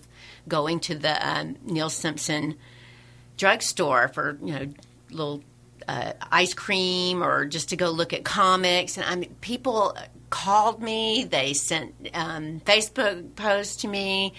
going 0.47 0.79
to 0.79 0.95
the 0.95 1.29
um, 1.29 1.57
Neil 1.65 1.89
Simpson 1.89 2.55
drugstore 3.35 4.07
for 4.07 4.37
you 4.41 4.53
know 4.53 4.67
little 5.11 5.43
uh, 5.85 6.13
ice 6.31 6.53
cream 6.53 7.21
or 7.21 7.43
just 7.43 7.67
to 7.71 7.75
go 7.75 7.89
look 7.89 8.13
at 8.13 8.23
comics, 8.23 8.95
and 8.95 9.05
I 9.05 9.17
mean 9.17 9.35
people 9.41 9.97
called 10.29 10.81
me. 10.81 11.23
They 11.23 11.53
sent 11.53 12.09
um, 12.13 12.59
Facebook 12.61 13.35
posts 13.35 13.77
to 13.83 13.87
me, 13.87 14.33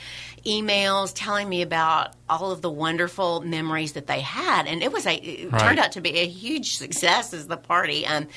emails 0.46 1.12
telling 1.14 1.48
me 1.48 1.62
about 1.62 2.14
all 2.28 2.50
of 2.52 2.62
the 2.62 2.70
wonderful 2.70 3.40
memories 3.40 3.92
that 3.92 4.06
they 4.06 4.20
had, 4.20 4.66
and 4.66 4.82
it 4.82 4.92
was 4.92 5.06
a 5.06 5.14
it 5.14 5.50
Right. 5.52 5.60
turned 5.60 5.78
out 5.78 5.92
to 5.92 6.00
be 6.00 6.18
a 6.18 6.26
huge 6.26 6.76
success 6.76 7.32
as 7.34 7.46
the 7.46 7.56
party. 7.56 8.06
Um, 8.06 8.28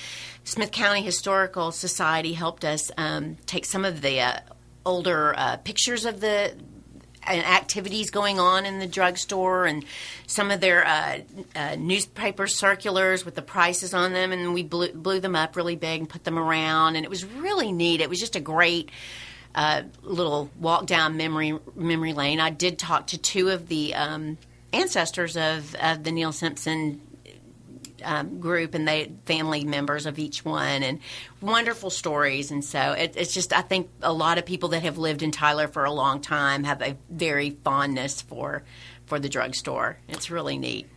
Smith 0.44 0.72
County 0.72 1.02
Historical 1.02 1.72
Society 1.72 2.34
helped 2.34 2.66
us 2.66 2.92
um, 2.98 3.38
take 3.46 3.66
some 3.66 3.86
of 3.86 4.02
the 4.02 4.20
uh, 4.20 4.40
older 4.86 5.34
uh, 5.38 5.58
pictures 5.58 6.06
of 6.06 6.20
the 6.20 6.54
and 7.26 7.46
activities 7.46 8.10
going 8.10 8.40
on 8.40 8.66
in 8.66 8.80
the 8.80 8.88
drugstore 8.88 9.66
and 9.66 9.86
some 10.28 10.52
of 10.52 10.60
their 10.60 10.86
uh, 10.86 11.20
uh, 11.56 11.76
newspaper 11.78 12.48
circulars 12.48 13.26
with 13.26 13.36
the 13.36 13.42
prices 13.42 13.94
on 13.94 14.14
them. 14.14 14.32
And 14.32 14.54
we 14.54 14.64
blew, 14.64 14.92
blew 14.94 15.20
them 15.20 15.36
up 15.36 15.56
really 15.56 15.76
big 15.76 16.02
and 16.02 16.10
put 16.10 16.24
them 16.24 16.38
around. 16.38 16.96
And 16.96 17.06
it 17.06 17.10
was 17.10 17.26
really 17.26 17.72
neat. 17.72 18.02
It 18.02 18.10
was 18.10 18.20
just 18.20 18.36
a 18.36 18.42
great 18.42 18.90
uh, 19.56 19.84
little 20.02 20.50
walk 20.60 20.86
down 20.86 21.18
memory 21.18 21.58
memory 21.76 22.14
lane. 22.14 22.40
I 22.40 22.50
did 22.50 22.80
talk 22.80 23.08
to 23.08 23.18
two 23.18 23.50
of 23.50 23.68
the 23.68 23.94
um, 23.94 24.38
ancestors 24.72 25.38
of, 25.38 25.76
of 25.76 26.04
the 26.04 26.12
neil 26.12 26.32
simpson 26.32 27.02
um, 28.04 28.40
group 28.40 28.74
and 28.74 28.88
they 28.88 29.12
family 29.26 29.64
members 29.64 30.06
of 30.06 30.20
each 30.20 30.46
one 30.46 30.84
and 30.84 31.00
wonderful 31.42 31.90
stories. 31.90 32.52
And 32.52 32.64
so 32.64 32.94
it, 32.94 33.14
it's 33.16 33.34
just 33.34 33.54
i 33.54 33.62
think 33.62 33.90
a 34.02 34.14
lot 34.14 34.38
of 34.38 34.46
people 34.46 34.70
that 34.70 34.84
have 34.84 34.98
lived 34.98 35.22
in 35.22 35.32
tyler 35.32 35.68
for 35.68 35.86
a 35.86 35.92
long 35.92 36.22
time 36.22 36.64
have 36.64 36.82
a 36.82 36.98
very 37.10 37.52
fondness 37.64 38.22
for 38.22 38.64
for 39.06 39.20
the 39.20 39.30
drugstore. 39.30 39.98
It's 40.08 40.32
really 40.32 40.58
neat 40.58 40.90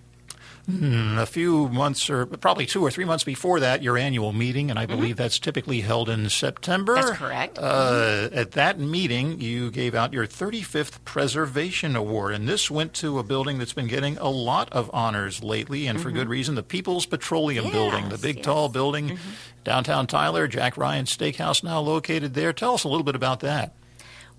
a 0.69 1.27
few 1.27 1.69
months 1.69 2.11
or 2.11 2.27
probably 2.27 2.67
two 2.67 2.83
or 2.83 2.91
three 2.91 3.05
months 3.05 3.23
before 3.23 3.61
that, 3.61 3.83
your 3.83 3.97
annual 3.97 4.33
meeting, 4.33 4.69
and 4.71 4.79
I 4.79 4.87
Mm-hmm. 4.87 4.97
believe 4.97 5.17
that's 5.17 5.39
typically 5.39 5.81
held 5.81 6.09
in 6.09 6.29
September. 6.29 6.95
That's 6.95 7.11
correct. 7.19 7.59
Uh, 7.59 8.29
At 8.33 8.53
that 8.53 8.79
meeting, 8.81 9.41
you 9.41 9.71
gave 9.71 9.95
out 9.95 10.13
your 10.13 10.27
35th 10.27 11.05
Preservation 11.05 11.95
Award, 11.97 12.35
and 12.35 12.49
this 12.49 12.71
went 12.71 12.95
to 12.95 13.19
a 13.19 13.23
building 13.23 13.59
that's 13.59 13.73
been 13.73 13.87
getting 13.87 14.17
a 14.19 14.29
lot 14.29 14.73
of 14.73 14.91
honors 14.93 15.43
lately, 15.43 15.87
and 15.87 16.01
for 16.01 16.11
good 16.11 16.29
reason 16.29 16.55
the 16.57 16.63
People's 16.63 17.07
Petroleum 17.07 17.71
Building, 17.71 18.09
the 18.09 18.17
Mm-hmm. 18.17 18.23
Big, 18.23 18.37
yes. 18.37 18.45
tall 18.45 18.69
building, 18.69 19.19
downtown 19.65 20.07
Tyler, 20.07 20.49
Jack 20.49 20.77
Ryan 20.77 21.05
Steakhouse 21.05 21.63
now 21.63 21.79
located 21.81 22.35
there. 22.35 22.53
Tell 22.53 22.75
us 22.75 22.83
a 22.85 22.89
little 22.89 23.05
bit 23.05 23.15
about 23.15 23.41
that. 23.41 23.75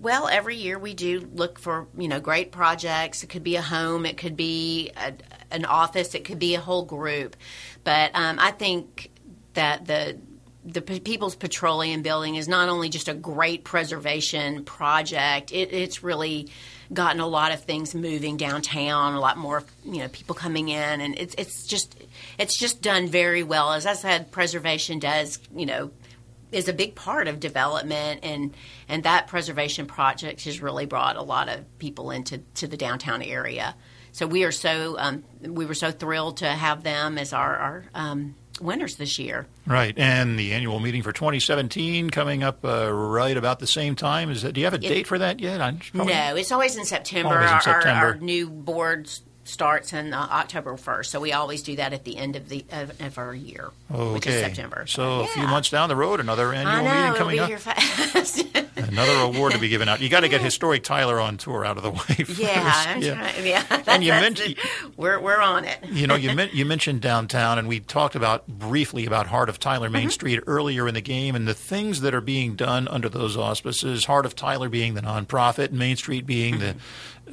Well, 0.00 0.28
every 0.28 0.56
year 0.56 0.78
we 0.78 0.94
do 0.94 1.28
look 1.34 1.58
for 1.58 1.88
you 1.96 2.08
know 2.08 2.20
great 2.20 2.52
projects. 2.52 3.22
It 3.22 3.28
could 3.28 3.42
be 3.42 3.56
a 3.56 3.62
home, 3.62 4.06
it 4.06 4.16
could 4.16 4.36
be 4.36 4.92
a, 4.96 5.14
an 5.50 5.64
office, 5.64 6.14
it 6.14 6.24
could 6.24 6.38
be 6.38 6.54
a 6.54 6.60
whole 6.60 6.84
group. 6.84 7.36
But 7.82 8.12
um, 8.14 8.38
I 8.38 8.52
think 8.52 9.10
that 9.54 9.86
the 9.86 10.18
the 10.64 10.82
People's 10.82 11.34
Petroleum 11.34 12.02
Building 12.02 12.34
is 12.34 12.46
not 12.46 12.68
only 12.68 12.90
just 12.90 13.08
a 13.08 13.14
great 13.14 13.64
preservation 13.64 14.64
project. 14.64 15.50
It, 15.50 15.72
it's 15.72 16.02
really 16.02 16.50
gotten 16.92 17.20
a 17.20 17.26
lot 17.26 17.52
of 17.52 17.64
things 17.64 17.94
moving 17.94 18.36
downtown. 18.36 19.14
A 19.14 19.20
lot 19.20 19.36
more 19.36 19.64
you 19.84 19.98
know 19.98 20.08
people 20.08 20.34
coming 20.34 20.68
in, 20.68 21.00
and 21.00 21.18
it's 21.18 21.34
it's 21.36 21.66
just 21.66 22.00
it's 22.38 22.56
just 22.56 22.82
done 22.82 23.08
very 23.08 23.42
well. 23.42 23.72
As 23.72 23.84
I 23.84 23.94
said, 23.94 24.30
preservation 24.30 25.00
does 25.00 25.40
you 25.54 25.66
know 25.66 25.90
is 26.52 26.68
a 26.68 26.72
big 26.72 26.94
part 26.94 27.28
of 27.28 27.40
development 27.40 28.20
and 28.22 28.54
and 28.88 29.02
that 29.04 29.26
preservation 29.26 29.86
project 29.86 30.44
has 30.44 30.60
really 30.62 30.86
brought 30.86 31.16
a 31.16 31.22
lot 31.22 31.48
of 31.48 31.64
people 31.78 32.10
into 32.10 32.38
to 32.54 32.66
the 32.66 32.76
downtown 32.76 33.22
area. 33.22 33.74
So 34.12 34.26
we 34.26 34.44
are 34.44 34.52
so 34.52 34.96
um, 34.98 35.24
we 35.42 35.66
were 35.66 35.74
so 35.74 35.90
thrilled 35.90 36.38
to 36.38 36.48
have 36.48 36.82
them 36.82 37.18
as 37.18 37.32
our, 37.32 37.56
our 37.56 37.84
um, 37.94 38.34
winners 38.60 38.96
this 38.96 39.18
year. 39.18 39.46
Right, 39.66 39.96
and 39.98 40.38
the 40.38 40.54
annual 40.54 40.80
meeting 40.80 41.02
for 41.02 41.12
2017 41.12 42.10
coming 42.10 42.42
up 42.42 42.64
uh, 42.64 42.90
right 42.90 43.36
about 43.36 43.58
the 43.60 43.66
same 43.66 43.94
time. 43.94 44.30
Is 44.30 44.42
that? 44.42 44.54
Do 44.54 44.60
you 44.60 44.66
have 44.66 44.74
a 44.74 44.78
date 44.78 45.06
for 45.06 45.18
that 45.18 45.38
yet? 45.40 45.58
Probably- 45.92 46.12
No, 46.14 46.34
it's 46.36 46.50
always 46.50 46.76
in 46.76 46.84
September. 46.86 47.34
Always 47.34 47.44
in 47.44 47.48
our, 47.50 47.54
our- 47.54 47.62
September. 47.62 48.06
Our, 48.06 48.16
new 48.16 48.48
board 48.48 49.06
s- 49.06 49.20
starts 49.48 49.92
on 49.94 50.12
uh, 50.12 50.18
October 50.30 50.76
first, 50.76 51.10
so 51.10 51.20
we 51.20 51.32
always 51.32 51.62
do 51.62 51.76
that 51.76 51.92
at 51.92 52.04
the 52.04 52.16
end 52.16 52.36
of 52.36 52.48
the 52.48 52.64
of, 52.70 53.00
of 53.00 53.18
our 53.18 53.34
year, 53.34 53.70
Okay. 53.92 54.12
which 54.14 54.26
is 54.26 54.40
September. 54.40 54.86
So 54.86 55.20
a 55.20 55.26
few 55.28 55.42
months 55.46 55.70
down 55.70 55.88
the 55.88 55.96
road, 55.96 56.20
another 56.20 56.52
annual 56.52 56.84
know 56.84 56.94
meeting 56.94 57.14
coming 57.14 57.38
up. 57.40 57.50
fast. 57.60 58.44
Another 58.78 59.12
award 59.22 59.52
to 59.54 59.58
be 59.58 59.68
given 59.68 59.88
out. 59.88 60.00
You 60.00 60.08
got 60.08 60.20
to 60.20 60.28
get 60.28 60.40
Historic 60.40 60.84
Tyler 60.84 61.18
on 61.18 61.36
tour 61.36 61.64
out 61.64 61.76
of 61.78 61.82
the 61.82 61.90
way 61.90 62.24
first. 62.24 62.38
yeah, 62.38 62.82
trying- 62.84 63.02
yeah. 63.44 63.82
And 63.88 64.04
you 64.04 64.12
mentioned- 64.12 64.54
we're 64.96 65.18
we're 65.18 65.40
on 65.40 65.64
it. 65.64 65.78
you 65.90 66.06
know, 66.06 66.14
you, 66.14 66.32
men- 66.34 66.50
you 66.52 66.64
mentioned 66.64 67.00
downtown, 67.00 67.58
and 67.58 67.66
we 67.66 67.80
talked 67.80 68.14
about 68.14 68.46
briefly 68.46 69.04
about 69.04 69.26
Heart 69.26 69.48
of 69.48 69.58
Tyler 69.58 69.86
Mm-hmm. 69.88 69.92
Main 69.94 70.10
Street 70.10 70.40
earlier 70.46 70.86
in 70.86 70.94
the 70.94 71.00
game, 71.00 71.34
and 71.34 71.46
the 71.48 71.54
things 71.54 72.02
that 72.02 72.14
are 72.14 72.20
being 72.20 72.54
done 72.54 72.86
under 72.88 73.08
those 73.08 73.36
auspices. 73.36 74.04
Heart 74.04 74.26
of 74.26 74.36
Tyler 74.36 74.68
being 74.68 74.94
the 74.94 75.02
nonprofit, 75.02 75.72
Main 75.72 75.96
Street 75.96 76.24
being 76.24 76.54
Mm-hmm. 76.54 76.60
the 76.60 76.76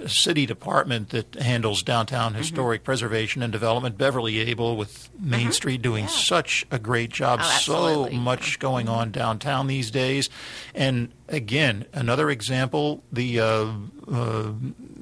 city 0.08 0.46
department 0.46 1.10
that 1.10 1.36
handles 1.36 1.82
downtown 1.84 2.32
Mm-hmm. 2.32 2.42
historic 2.42 2.84
preservation 2.84 3.42
and 3.42 3.52
development. 3.52 3.98
Beverly 3.98 4.52
Abell 4.52 4.76
with 4.76 5.10
Main 5.20 5.52
Street 5.52 5.82
doing 5.82 6.08
such 6.08 6.66
a 6.72 6.80
great 6.80 7.10
job. 7.12 7.40
Oh, 7.42 7.58
so 7.62 8.10
much 8.10 8.60
going 8.60 8.88
on 8.90 9.12
downtown 9.12 9.68
these 9.68 9.92
days, 9.92 10.30
and 10.74 11.12
again, 11.30 11.86
another 11.94 12.30
example: 12.30 13.04
the 13.12 13.40
uh, 13.40 13.72
uh, 14.12 14.52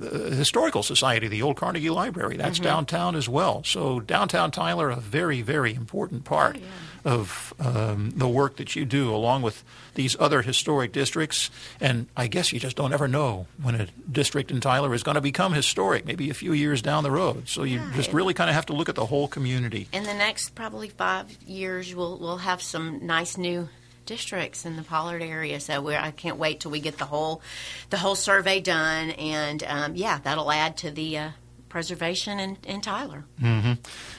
Historical 0.01 0.84
Society, 0.84 1.27
the 1.27 1.41
old 1.41 1.56
Carnegie 1.58 1.89
Library. 1.89 2.38
That's 2.38 2.60
downtown 2.60 3.15
as 3.15 3.29
well. 3.29 3.63
So 3.63 3.99
downtown 3.99 4.51
Tyler, 4.51 4.89
a 4.89 4.97
very, 4.97 5.41
very 5.41 5.73
important 5.73 6.23
part 6.25 6.58
of 7.06 7.54
um, 7.60 8.12
the 8.16 8.28
work 8.28 8.58
that 8.58 8.76
you 8.76 8.86
do, 8.86 9.13
along 9.13 9.42
with 9.42 9.63
these 9.96 10.16
other 10.20 10.42
historic 10.42 10.92
districts. 10.92 11.50
And 11.80 12.08
I 12.16 12.28
guess 12.28 12.52
you 12.54 12.60
just 12.60 12.76
don't 12.76 12.94
ever 12.94 13.08
know 13.08 13.48
when 13.62 13.76
a 13.76 13.88
district 14.12 14.52
in 14.52 14.62
Tyler 14.62 14.94
is 14.94 15.04
going 15.04 15.16
to 15.16 15.22
become 15.22 15.54
historic. 15.54 16.06
Maybe 16.06 16.30
a 16.30 16.34
few 16.34 16.54
years 16.54 16.82
down 16.82 17.04
the 17.04 17.12
road. 17.12 17.50
So 17.50 17.63
you 17.63 17.80
Yeah, 17.80 17.92
just 17.96 18.13
really 18.13 18.34
kind 18.34 18.50
of 18.50 18.56
have 18.56 18.66
to 18.68 18.74
look 18.74 18.89
at 18.89 18.96
the 18.96 19.06
whole 19.06 19.28
community. 19.28 19.88
In 19.92 20.04
the 20.04 20.13
next 20.13 20.56
probably 20.56 20.89
five 20.89 21.32
years, 21.46 21.94
we'll 21.96 22.18
we'll 22.18 22.38
have 22.38 22.62
some 22.62 23.06
nice 23.06 23.38
new 23.38 23.70
districts 24.06 24.66
in 24.66 24.76
the 24.76 24.84
Pollard 24.84 25.22
area. 25.22 25.60
So 25.60 25.82
we're, 25.82 25.98
I 25.98 26.12
can't 26.12 26.38
wait 26.38 26.60
till 26.60 26.72
we 26.72 26.80
get 26.80 26.98
the 26.98 27.06
whole 27.06 27.42
the 27.89 27.98
whole 27.98 28.16
survey 28.16 28.60
done, 28.60 29.12
and 29.12 29.63
um, 29.63 29.96
yeah, 29.96 30.20
that'll 30.24 30.52
add 30.52 30.78
to 30.78 30.92
the 30.92 31.18
uh, 31.18 31.30
preservation 31.74 32.40
in, 32.40 32.56
in 32.68 32.82
Tyler. 32.82 33.26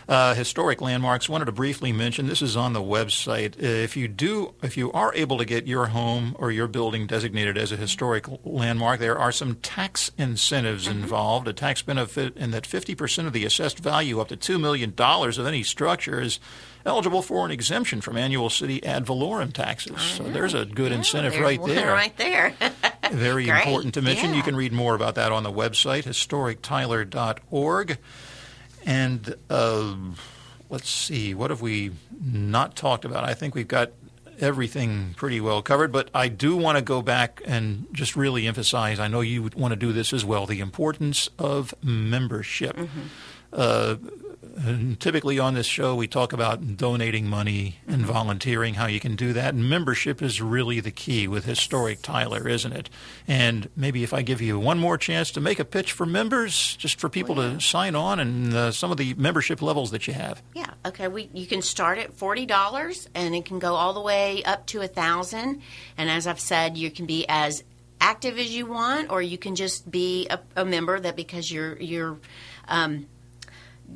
Uh, 0.08 0.34
historic 0.34 0.80
landmarks. 0.80 1.28
Wanted 1.28 1.44
to 1.44 1.52
briefly 1.52 1.92
mention 1.92 2.26
this 2.26 2.42
is 2.42 2.56
on 2.56 2.72
the 2.72 2.82
website. 2.82 3.54
Uh, 3.62 3.66
If 3.84 3.96
you 3.96 4.08
do, 4.08 4.54
if 4.60 4.76
you 4.76 4.90
are 4.90 5.14
able 5.14 5.38
to 5.38 5.44
get 5.44 5.64
your 5.68 5.86
home 5.86 6.34
or 6.40 6.50
your 6.50 6.66
building 6.66 7.06
designated 7.06 7.56
as 7.56 7.70
a 7.70 7.76
historic 7.76 8.26
landmark, 8.44 8.98
there 8.98 9.16
are 9.16 9.30
some 9.30 9.54
tax 9.54 10.10
incentives 10.18 10.88
involved. 10.88 11.46
A 11.46 11.52
tax 11.52 11.80
benefit 11.80 12.36
in 12.36 12.50
that 12.50 12.64
50% 12.64 13.28
of 13.28 13.32
the 13.32 13.44
assessed 13.44 13.78
value, 13.78 14.18
up 14.20 14.26
to 14.28 14.36
two 14.36 14.58
million 14.58 14.92
dollars 14.92 15.38
of 15.38 15.46
any 15.46 15.62
structure, 15.62 16.20
is 16.20 16.40
eligible 16.84 17.22
for 17.22 17.46
an 17.46 17.52
exemption 17.52 18.00
from 18.00 18.16
annual 18.16 18.50
city 18.50 18.84
ad 18.84 19.06
valorem 19.06 19.52
taxes. 19.52 20.00
So 20.00 20.24
there's 20.24 20.54
a 20.54 20.64
good 20.64 20.90
Yeah, 20.90 20.98
incentive 20.98 21.32
there's 21.34 21.44
right 21.44 21.64
there. 21.64 21.92
right 21.92 22.16
there. 22.16 22.52
Very 23.12 23.46
Great, 23.46 23.66
important 23.66 23.94
to 23.94 24.02
mention. 24.02 24.34
You 24.34 24.42
can 24.42 24.56
read 24.56 24.72
more 24.72 24.94
about 24.94 25.14
that 25.16 25.32
on 25.32 25.42
the 25.42 25.52
website, 25.52 26.04
historictyler.org. 26.04 27.98
And 28.86 29.34
uh, 29.48 29.96
let's 30.70 30.88
see, 30.88 31.34
what 31.34 31.50
have 31.50 31.62
we 31.62 31.92
not 32.22 32.76
talked 32.76 33.04
about? 33.04 33.24
I 33.24 33.34
think 33.34 33.54
we've 33.54 33.68
got 33.68 33.92
everything 34.40 35.14
pretty 35.16 35.40
well 35.40 35.62
covered, 35.62 35.92
but 35.92 36.10
I 36.14 36.28
do 36.28 36.56
want 36.56 36.76
to 36.76 36.82
go 36.82 37.02
back 37.02 37.40
and 37.46 37.86
just 37.92 38.16
really 38.16 38.46
emphasize 38.46 38.98
I 38.98 39.08
know 39.08 39.20
you 39.20 39.42
would 39.42 39.54
want 39.54 39.72
to 39.72 39.76
do 39.76 39.92
this 39.92 40.12
as 40.12 40.24
well 40.24 40.46
the 40.46 40.60
importance 40.60 41.28
of 41.38 41.74
membership. 41.82 42.76
Uh, 43.52 43.96
and 44.56 44.98
typically 44.98 45.38
on 45.38 45.54
this 45.54 45.66
show, 45.66 45.94
we 45.94 46.06
talk 46.06 46.32
about 46.32 46.76
donating 46.76 47.26
money 47.26 47.78
and 47.86 48.04
volunteering, 48.06 48.74
how 48.74 48.86
you 48.86 49.00
can 49.00 49.16
do 49.16 49.32
that. 49.32 49.54
And 49.54 49.68
membership 49.68 50.22
is 50.22 50.40
really 50.40 50.80
the 50.80 50.90
key 50.90 51.28
with 51.28 51.44
Historic 51.44 52.02
Tyler, 52.02 52.48
isn't 52.48 52.72
it? 52.72 52.90
And 53.26 53.68
maybe 53.76 54.02
if 54.02 54.12
I 54.12 54.22
give 54.22 54.40
you 54.40 54.58
one 54.58 54.78
more 54.78 54.98
chance 54.98 55.30
to 55.32 55.40
make 55.40 55.58
a 55.58 55.64
pitch 55.64 55.92
for 55.92 56.06
members, 56.06 56.76
just 56.76 57.00
for 57.00 57.08
people 57.08 57.34
to 57.36 57.60
sign 57.60 57.94
on 57.94 58.20
and 58.20 58.54
uh, 58.54 58.72
some 58.72 58.90
of 58.90 58.96
the 58.96 59.14
membership 59.14 59.62
levels 59.62 59.90
that 59.90 60.06
you 60.06 60.14
have. 60.14 60.42
Yeah. 60.54 60.70
Okay. 60.86 61.08
We 61.08 61.30
you 61.32 61.46
can 61.46 61.62
start 61.62 61.98
at 61.98 62.14
forty 62.14 62.46
dollars, 62.46 63.08
and 63.14 63.34
it 63.34 63.44
can 63.44 63.58
go 63.58 63.74
all 63.74 63.92
the 63.92 64.00
way 64.00 64.42
up 64.44 64.66
to 64.66 64.80
a 64.80 64.88
thousand. 64.88 65.62
And 65.96 66.10
as 66.10 66.26
I've 66.26 66.40
said, 66.40 66.76
you 66.76 66.90
can 66.90 67.06
be 67.06 67.26
as 67.28 67.64
active 68.00 68.38
as 68.38 68.54
you 68.54 68.66
want, 68.66 69.10
or 69.10 69.22
you 69.22 69.38
can 69.38 69.54
just 69.54 69.90
be 69.90 70.26
a, 70.28 70.38
a 70.56 70.64
member 70.64 71.00
that 71.00 71.16
because 71.16 71.50
you're 71.50 71.80
you're 71.80 72.18
um, 72.68 73.06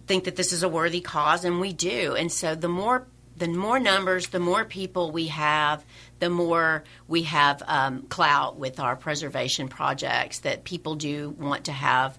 think 0.07 0.25
that 0.25 0.37
this 0.37 0.53
is 0.53 0.63
a 0.63 0.69
worthy 0.69 1.01
cause, 1.01 1.45
and 1.45 1.61
we 1.61 1.73
do. 1.73 2.15
And 2.15 2.31
so 2.31 2.55
the 2.55 2.69
more 2.69 3.07
the 3.37 3.49
more 3.49 3.79
numbers, 3.79 4.29
the 4.29 4.41
more 4.41 4.65
people 4.65 5.13
we 5.13 5.29
have, 5.29 5.85
the 6.19 6.29
more 6.29 6.83
we 7.07 7.23
have 7.23 7.63
um, 7.69 8.03
clout 8.03 8.59
with 8.59 8.81
our 8.81 8.97
preservation 8.97 9.69
projects 9.69 10.41
that 10.41 10.65
people 10.65 10.97
do 10.97 11.31
want 11.39 11.67
to 11.67 11.73
have 11.73 12.19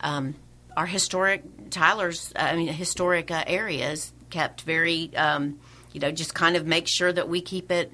um, 0.00 0.34
our 0.76 0.86
historic 0.86 1.70
Tyler's, 1.70 2.32
I 2.36 2.54
mean, 2.56 2.68
historic 2.68 3.30
uh, 3.30 3.44
areas 3.46 4.12
kept 4.30 4.62
very, 4.62 5.10
um, 5.16 5.58
you 5.92 6.00
know, 6.00 6.10
just 6.10 6.34
kind 6.34 6.56
of 6.56 6.66
make 6.66 6.86
sure 6.86 7.12
that 7.12 7.28
we 7.28 7.40
keep 7.40 7.70
it 7.70 7.92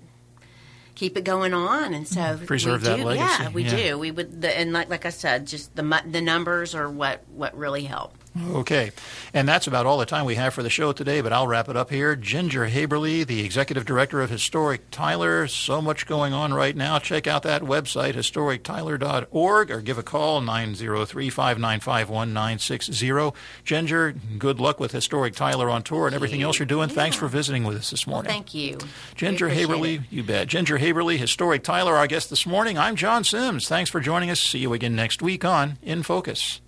keep 0.94 1.16
it 1.16 1.24
going 1.24 1.54
on, 1.54 1.94
and 1.94 2.06
so 2.06 2.38
Preserve 2.44 2.82
that 2.82 2.96
do, 2.96 3.04
legacy, 3.04 3.42
Yeah, 3.42 3.48
we 3.48 3.64
yeah. 3.64 3.76
do. 3.76 3.98
We 3.98 4.10
would, 4.10 4.42
the, 4.42 4.58
and 4.58 4.72
like 4.72 4.90
like 4.90 5.06
I 5.06 5.10
said, 5.10 5.46
just 5.46 5.74
the 5.76 6.02
the 6.06 6.20
numbers 6.20 6.74
are 6.74 6.90
what 6.90 7.22
what 7.28 7.56
really 7.56 7.84
help. 7.84 8.14
Okay. 8.52 8.92
And 9.34 9.46
that's 9.46 9.66
about 9.66 9.84
all 9.84 9.98
the 9.98 10.06
time 10.06 10.24
we 10.24 10.36
have 10.36 10.54
for 10.54 10.62
the 10.62 10.70
show 10.70 10.92
today, 10.92 11.20
but 11.20 11.32
I'll 11.32 11.46
wrap 11.46 11.68
it 11.68 11.76
up 11.76 11.90
here. 11.90 12.16
Ginger 12.16 12.68
Haberly, 12.68 13.26
the 13.26 13.44
executive 13.44 13.84
director 13.84 14.22
of 14.22 14.30
Historic 14.30 14.90
Tyler. 14.90 15.46
So 15.46 15.82
much 15.82 16.06
going 16.06 16.32
on 16.32 16.54
right 16.54 16.74
now. 16.74 16.98
Check 16.98 17.26
out 17.26 17.42
that 17.42 17.62
website, 17.62 18.14
historictyler.org, 18.14 19.70
or 19.70 19.80
give 19.82 19.98
a 19.98 20.02
call, 20.02 20.40
903 20.40 21.30
595 21.30 22.08
1960. 22.08 23.32
Ginger, 23.64 24.14
good 24.38 24.60
luck 24.60 24.80
with 24.80 24.92
Historic 24.92 25.34
Tyler 25.34 25.68
on 25.68 25.82
tour 25.82 26.06
and 26.06 26.14
everything 26.14 26.42
else 26.42 26.58
you're 26.58 26.66
doing. 26.66 26.88
Thanks 26.88 27.16
for 27.16 27.28
visiting 27.28 27.64
with 27.64 27.76
us 27.76 27.90
this 27.90 28.06
morning. 28.06 28.30
Thank 28.30 28.54
you, 28.54 28.78
Ginger 29.14 29.50
Haberly, 29.50 29.96
it. 29.96 30.02
you 30.10 30.22
bet. 30.22 30.48
Ginger 30.48 30.78
Haberly, 30.78 31.18
Historic 31.18 31.62
Tyler, 31.62 31.96
our 31.96 32.06
guest 32.06 32.30
this 32.30 32.46
morning. 32.46 32.78
I'm 32.78 32.96
John 32.96 33.24
Sims. 33.24 33.68
Thanks 33.68 33.90
for 33.90 34.00
joining 34.00 34.30
us. 34.30 34.40
See 34.40 34.58
you 34.60 34.72
again 34.72 34.96
next 34.96 35.20
week 35.20 35.44
on 35.44 35.78
In 35.82 36.02
Focus. 36.02 36.60